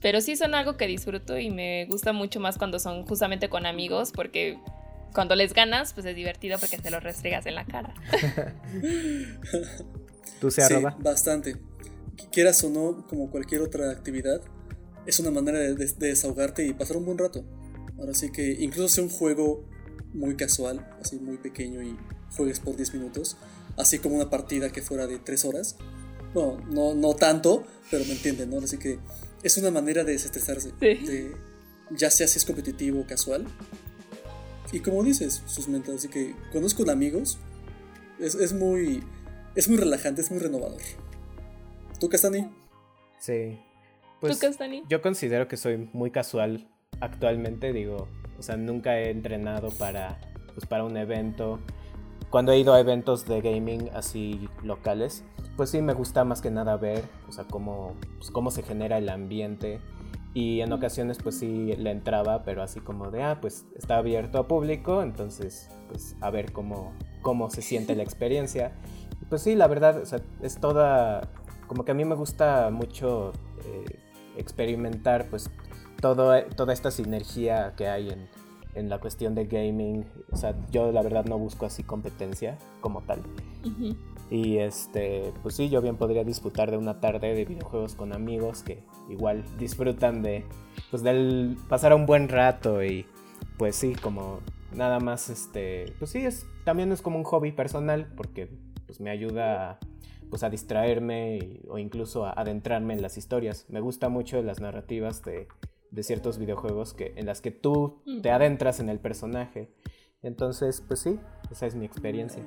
Pero 0.00 0.20
sí 0.20 0.36
son 0.36 0.54
algo 0.54 0.76
que 0.76 0.86
disfruto 0.86 1.38
y 1.38 1.50
me 1.50 1.86
gusta 1.86 2.12
mucho 2.12 2.40
más 2.40 2.58
cuando 2.58 2.78
son 2.78 3.06
justamente 3.06 3.48
con 3.48 3.66
amigos, 3.66 4.12
porque 4.12 4.58
cuando 5.14 5.34
les 5.36 5.54
ganas, 5.54 5.92
pues 5.94 6.06
es 6.06 6.14
divertido 6.16 6.58
porque 6.58 6.78
te 6.78 6.90
los 6.90 7.02
restregas 7.02 7.46
en 7.46 7.54
la 7.54 7.64
cara. 7.64 7.94
¿Tú 10.40 10.50
se 10.50 10.62
sí, 10.62 10.74
arroba? 10.74 10.96
bastante. 11.00 11.56
Quieras 12.32 12.62
o 12.64 12.70
no, 12.70 13.06
como 13.08 13.30
cualquier 13.30 13.62
otra 13.62 13.90
actividad, 13.90 14.40
es 15.06 15.20
una 15.20 15.30
manera 15.30 15.58
de, 15.58 15.74
de- 15.74 15.86
de 15.86 16.08
desahogarte 16.08 16.66
y 16.66 16.74
pasar 16.74 16.96
un 16.96 17.04
buen 17.06 17.18
rato. 17.18 17.44
Ahora 17.98 18.12
sí 18.14 18.30
que 18.30 18.56
incluso 18.60 18.88
sea 18.88 19.04
un 19.04 19.10
juego 19.10 19.64
muy 20.12 20.36
casual, 20.36 20.86
así 21.00 21.18
muy 21.18 21.38
pequeño 21.38 21.82
y 21.82 21.96
juegues 22.36 22.60
por 22.60 22.76
10 22.76 22.94
minutos, 22.94 23.36
así 23.76 23.98
como 23.98 24.16
una 24.16 24.30
partida 24.30 24.70
que 24.72 24.82
fuera 24.82 25.06
de 25.06 25.18
3 25.18 25.44
horas. 25.44 25.76
No, 26.34 26.58
no, 26.70 26.94
no 26.94 27.14
tanto, 27.14 27.64
pero 27.90 28.04
me 28.04 28.12
entienden, 28.12 28.50
¿no? 28.50 28.58
Así 28.58 28.78
que 28.78 28.98
es 29.42 29.56
una 29.58 29.70
manera 29.70 30.04
de 30.04 30.12
desestresarse. 30.12 30.70
Sí. 30.80 30.86
de- 31.06 31.36
ya 31.90 32.10
sea 32.10 32.26
si 32.26 32.38
es 32.38 32.44
competitivo 32.44 33.00
o 33.00 33.06
casual. 33.06 33.46
Y 34.72 34.80
como 34.80 35.04
dices, 35.04 35.42
sus 35.46 35.68
mentas, 35.68 35.94
así 35.94 36.08
que 36.08 36.34
cuando 36.50 36.66
es 36.66 36.74
con 36.74 36.90
amigos, 36.90 37.38
es, 38.18 38.34
es 38.34 38.52
muy 38.52 39.04
es 39.54 39.68
muy 39.68 39.78
relajante, 39.78 40.20
es 40.20 40.30
muy 40.32 40.40
renovador. 40.40 40.80
¿Tú, 42.00 42.08
Castani? 42.08 42.50
Sí. 43.20 43.58
¿Tú, 44.20 44.20
Pues 44.22 44.38
Castani? 44.38 44.82
yo 44.88 45.00
considero 45.00 45.46
que 45.48 45.56
soy 45.56 45.88
muy 45.92 46.10
casual 46.10 46.68
actualmente, 47.00 47.72
digo, 47.72 48.08
o 48.38 48.42
sea, 48.42 48.56
nunca 48.56 48.98
he 48.98 49.10
entrenado 49.10 49.70
para 49.70 50.18
pues 50.54 50.66
para 50.66 50.84
un 50.84 50.96
evento. 50.96 51.60
Cuando 52.36 52.52
he 52.52 52.58
ido 52.58 52.74
a 52.74 52.80
eventos 52.80 53.24
de 53.24 53.40
gaming 53.40 53.88
así 53.94 54.50
locales, 54.62 55.24
pues 55.56 55.70
sí 55.70 55.80
me 55.80 55.94
gusta 55.94 56.22
más 56.22 56.42
que 56.42 56.50
nada 56.50 56.76
ver, 56.76 57.02
o 57.26 57.32
sea, 57.32 57.44
cómo, 57.44 57.94
pues, 58.18 58.30
cómo 58.30 58.50
se 58.50 58.62
genera 58.62 58.98
el 58.98 59.08
ambiente. 59.08 59.80
Y 60.34 60.60
en 60.60 60.70
ocasiones 60.74 61.16
pues 61.22 61.38
sí 61.38 61.74
le 61.76 61.90
entraba, 61.90 62.42
pero 62.42 62.62
así 62.62 62.80
como 62.80 63.10
de, 63.10 63.22
ah, 63.22 63.38
pues 63.40 63.64
está 63.74 63.96
abierto 63.96 64.36
a 64.36 64.46
público, 64.46 65.02
entonces 65.02 65.70
pues 65.88 66.14
a 66.20 66.28
ver 66.28 66.52
cómo, 66.52 66.92
cómo 67.22 67.48
se 67.48 67.62
siente 67.62 67.96
la 67.96 68.02
experiencia. 68.02 68.72
Y, 69.22 69.24
pues 69.24 69.40
sí, 69.40 69.54
la 69.54 69.66
verdad, 69.66 69.96
o 70.02 70.04
sea, 70.04 70.20
es 70.42 70.60
toda, 70.60 71.30
como 71.66 71.86
que 71.86 71.92
a 71.92 71.94
mí 71.94 72.04
me 72.04 72.16
gusta 72.16 72.68
mucho 72.70 73.32
eh, 73.64 73.98
experimentar 74.36 75.30
pues 75.30 75.50
todo, 76.02 76.38
toda 76.54 76.74
esta 76.74 76.90
sinergia 76.90 77.72
que 77.78 77.88
hay 77.88 78.10
en, 78.10 78.28
en 78.76 78.88
la 78.88 78.98
cuestión 79.00 79.34
de 79.34 79.46
gaming. 79.46 80.04
O 80.30 80.36
sea, 80.36 80.54
yo 80.70 80.92
la 80.92 81.02
verdad 81.02 81.24
no 81.24 81.38
busco 81.38 81.66
así 81.66 81.82
competencia 81.82 82.58
como 82.80 83.02
tal. 83.02 83.20
Y 84.30 84.58
este, 84.58 85.32
pues 85.42 85.54
sí, 85.54 85.68
yo 85.68 85.80
bien 85.82 85.96
podría 85.96 86.24
disfrutar 86.24 86.70
de 86.70 86.76
una 86.76 87.00
tarde 87.00 87.34
de 87.34 87.44
videojuegos 87.44 87.94
con 87.94 88.12
amigos 88.12 88.62
que 88.62 88.82
igual 89.08 89.44
disfrutan 89.58 90.22
de, 90.22 90.44
pues 90.90 91.02
del 91.02 91.56
pasar 91.68 91.94
un 91.94 92.06
buen 92.06 92.28
rato 92.28 92.82
y 92.84 93.06
pues 93.56 93.76
sí, 93.76 93.94
como 93.94 94.40
nada 94.74 94.98
más 94.98 95.30
este, 95.30 95.94
pues 95.98 96.10
sí, 96.10 96.18
es, 96.24 96.44
también 96.64 96.90
es 96.92 97.02
como 97.02 97.18
un 97.18 97.24
hobby 97.24 97.52
personal 97.52 98.12
porque 98.16 98.48
pues 98.86 99.00
me 99.00 99.10
ayuda 99.10 99.70
a, 99.70 99.78
pues 100.28 100.42
a 100.42 100.50
distraerme 100.50 101.36
y- 101.38 101.60
o 101.68 101.78
incluso 101.78 102.24
a 102.26 102.32
adentrarme 102.32 102.94
en 102.94 103.02
las 103.02 103.16
historias. 103.18 103.64
Me 103.68 103.80
gusta 103.80 104.08
mucho 104.08 104.42
las 104.42 104.60
narrativas 104.60 105.22
de, 105.22 105.46
de 105.96 106.02
ciertos 106.02 106.36
videojuegos 106.38 106.92
que, 106.94 107.14
en 107.16 107.24
las 107.26 107.40
que 107.40 107.50
tú 107.50 108.02
te 108.04 108.28
Ujú. 108.28 108.28
adentras 108.28 108.78
en 108.80 108.88
el 108.90 109.00
personaje. 109.00 109.70
Entonces, 110.22 110.82
pues 110.86 111.00
sí, 111.00 111.18
esa 111.50 111.66
es 111.66 111.74
mi 111.74 111.86
experiencia. 111.86 112.42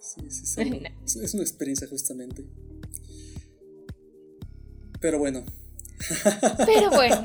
Sí, 0.00 0.30
sí, 0.30 0.46
sí. 0.46 0.82
Es- 1.22 1.32
una 1.34 1.42
experiencia 1.44 1.86
justamente. 1.88 2.44
Pero 5.00 5.18
bueno, 5.18 5.44
Pero 6.66 6.90
bueno. 6.90 7.22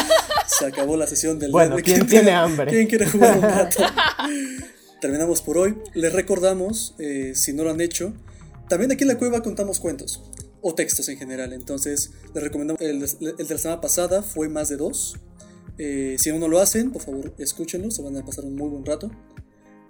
se 0.46 0.66
acabó 0.66 0.96
la 0.96 1.06
sesión 1.06 1.38
del 1.38 1.52
Bueno, 1.52 1.76
¿quién 1.82 2.06
tiene 2.06 2.32
hambre? 2.32 2.70
¿Quién 2.70 2.86
quiere 2.88 3.06
jugar 3.06 3.36
un 3.36 3.42
rato? 3.42 3.82
Terminamos 5.00 5.40
por 5.42 5.56
hoy. 5.58 5.78
Les 5.94 6.12
recordamos, 6.12 6.94
eh, 6.98 7.32
si 7.36 7.52
no 7.52 7.62
lo 7.62 7.70
han 7.70 7.80
hecho, 7.80 8.12
también 8.68 8.90
aquí 8.90 9.04
en 9.04 9.08
la 9.08 9.18
cueva 9.18 9.40
contamos 9.42 9.78
cuentos 9.78 10.27
o 10.60 10.74
textos 10.74 11.08
en 11.08 11.18
general. 11.18 11.52
Entonces, 11.52 12.12
les 12.34 12.42
recomendamos. 12.42 12.80
El, 12.82 13.02
el 13.02 13.46
de 13.46 13.54
la 13.54 13.58
semana 13.58 13.80
pasada 13.80 14.22
fue 14.22 14.48
más 14.48 14.68
de 14.68 14.76
dos. 14.76 15.16
Eh, 15.78 16.16
si 16.18 16.30
aún 16.30 16.40
no 16.40 16.48
lo 16.48 16.58
hacen, 16.58 16.90
por 16.90 17.02
favor, 17.02 17.32
escúchenlo. 17.38 17.90
Se 17.90 18.02
van 18.02 18.16
a 18.16 18.24
pasar 18.24 18.44
un 18.44 18.56
muy 18.56 18.68
buen 18.68 18.84
rato. 18.84 19.10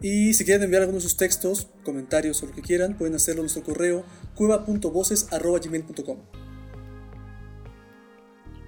Y 0.00 0.34
si 0.34 0.44
quieren 0.44 0.62
enviar 0.62 0.82
algunos 0.82 1.02
de 1.02 1.08
sus 1.08 1.16
textos, 1.16 1.68
comentarios 1.84 2.42
o 2.42 2.46
lo 2.46 2.52
que 2.52 2.62
quieran, 2.62 2.96
pueden 2.96 3.16
hacerlo 3.16 3.40
a 3.40 3.44
nuestro 3.44 3.64
correo 3.64 4.04
cueva.voces.gmail.com. 4.36 6.18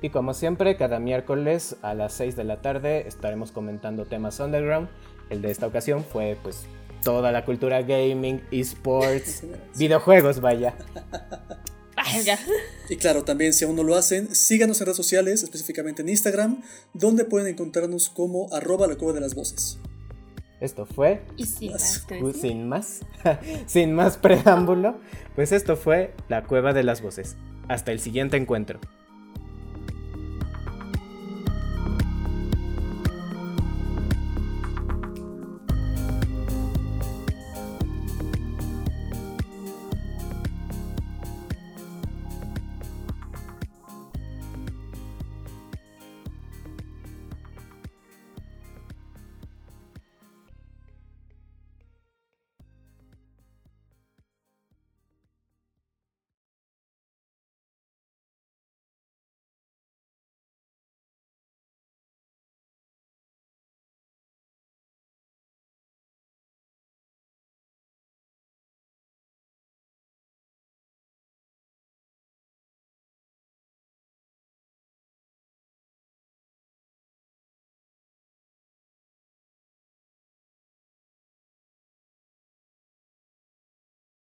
Y 0.02 0.10
como 0.10 0.34
siempre, 0.34 0.76
cada 0.76 0.98
miércoles 0.98 1.76
a 1.82 1.94
las 1.94 2.14
6 2.14 2.34
de 2.34 2.44
la 2.44 2.62
tarde 2.62 3.06
estaremos 3.06 3.52
comentando 3.52 4.06
temas 4.06 4.40
underground. 4.40 4.88
El 5.28 5.42
de 5.42 5.50
esta 5.50 5.66
ocasión 5.66 6.04
fue 6.04 6.36
pues 6.42 6.64
toda 7.04 7.30
la 7.30 7.44
cultura 7.44 7.82
gaming, 7.82 8.42
esports, 8.50 9.44
videojuegos, 9.78 10.40
vaya. 10.40 10.74
Y 12.88 12.96
claro, 12.96 13.22
también 13.22 13.52
si 13.52 13.64
aún 13.64 13.76
no 13.76 13.84
lo 13.84 13.94
hacen, 13.94 14.34
síganos 14.34 14.80
en 14.80 14.86
redes 14.86 14.96
sociales, 14.96 15.44
específicamente 15.44 16.02
en 16.02 16.08
Instagram, 16.08 16.60
donde 16.92 17.24
pueden 17.24 17.46
encontrarnos 17.46 18.08
como 18.08 18.52
arroba 18.52 18.88
la 18.88 18.96
cueva 18.96 19.12
de 19.12 19.20
las 19.20 19.34
voces. 19.36 19.78
Esto 20.60 20.86
fue, 20.86 21.22
Y 21.36 21.70
más 21.70 22.04
sin 22.40 22.68
más, 22.68 23.00
sin 23.66 23.92
más 23.94 24.18
preámbulo, 24.18 25.00
pues 25.34 25.52
esto 25.52 25.76
fue 25.76 26.12
la 26.28 26.44
cueva 26.44 26.72
de 26.72 26.82
las 26.82 27.00
voces. 27.00 27.36
Hasta 27.68 27.92
el 27.92 28.00
siguiente 28.00 28.36
encuentro. 28.36 28.80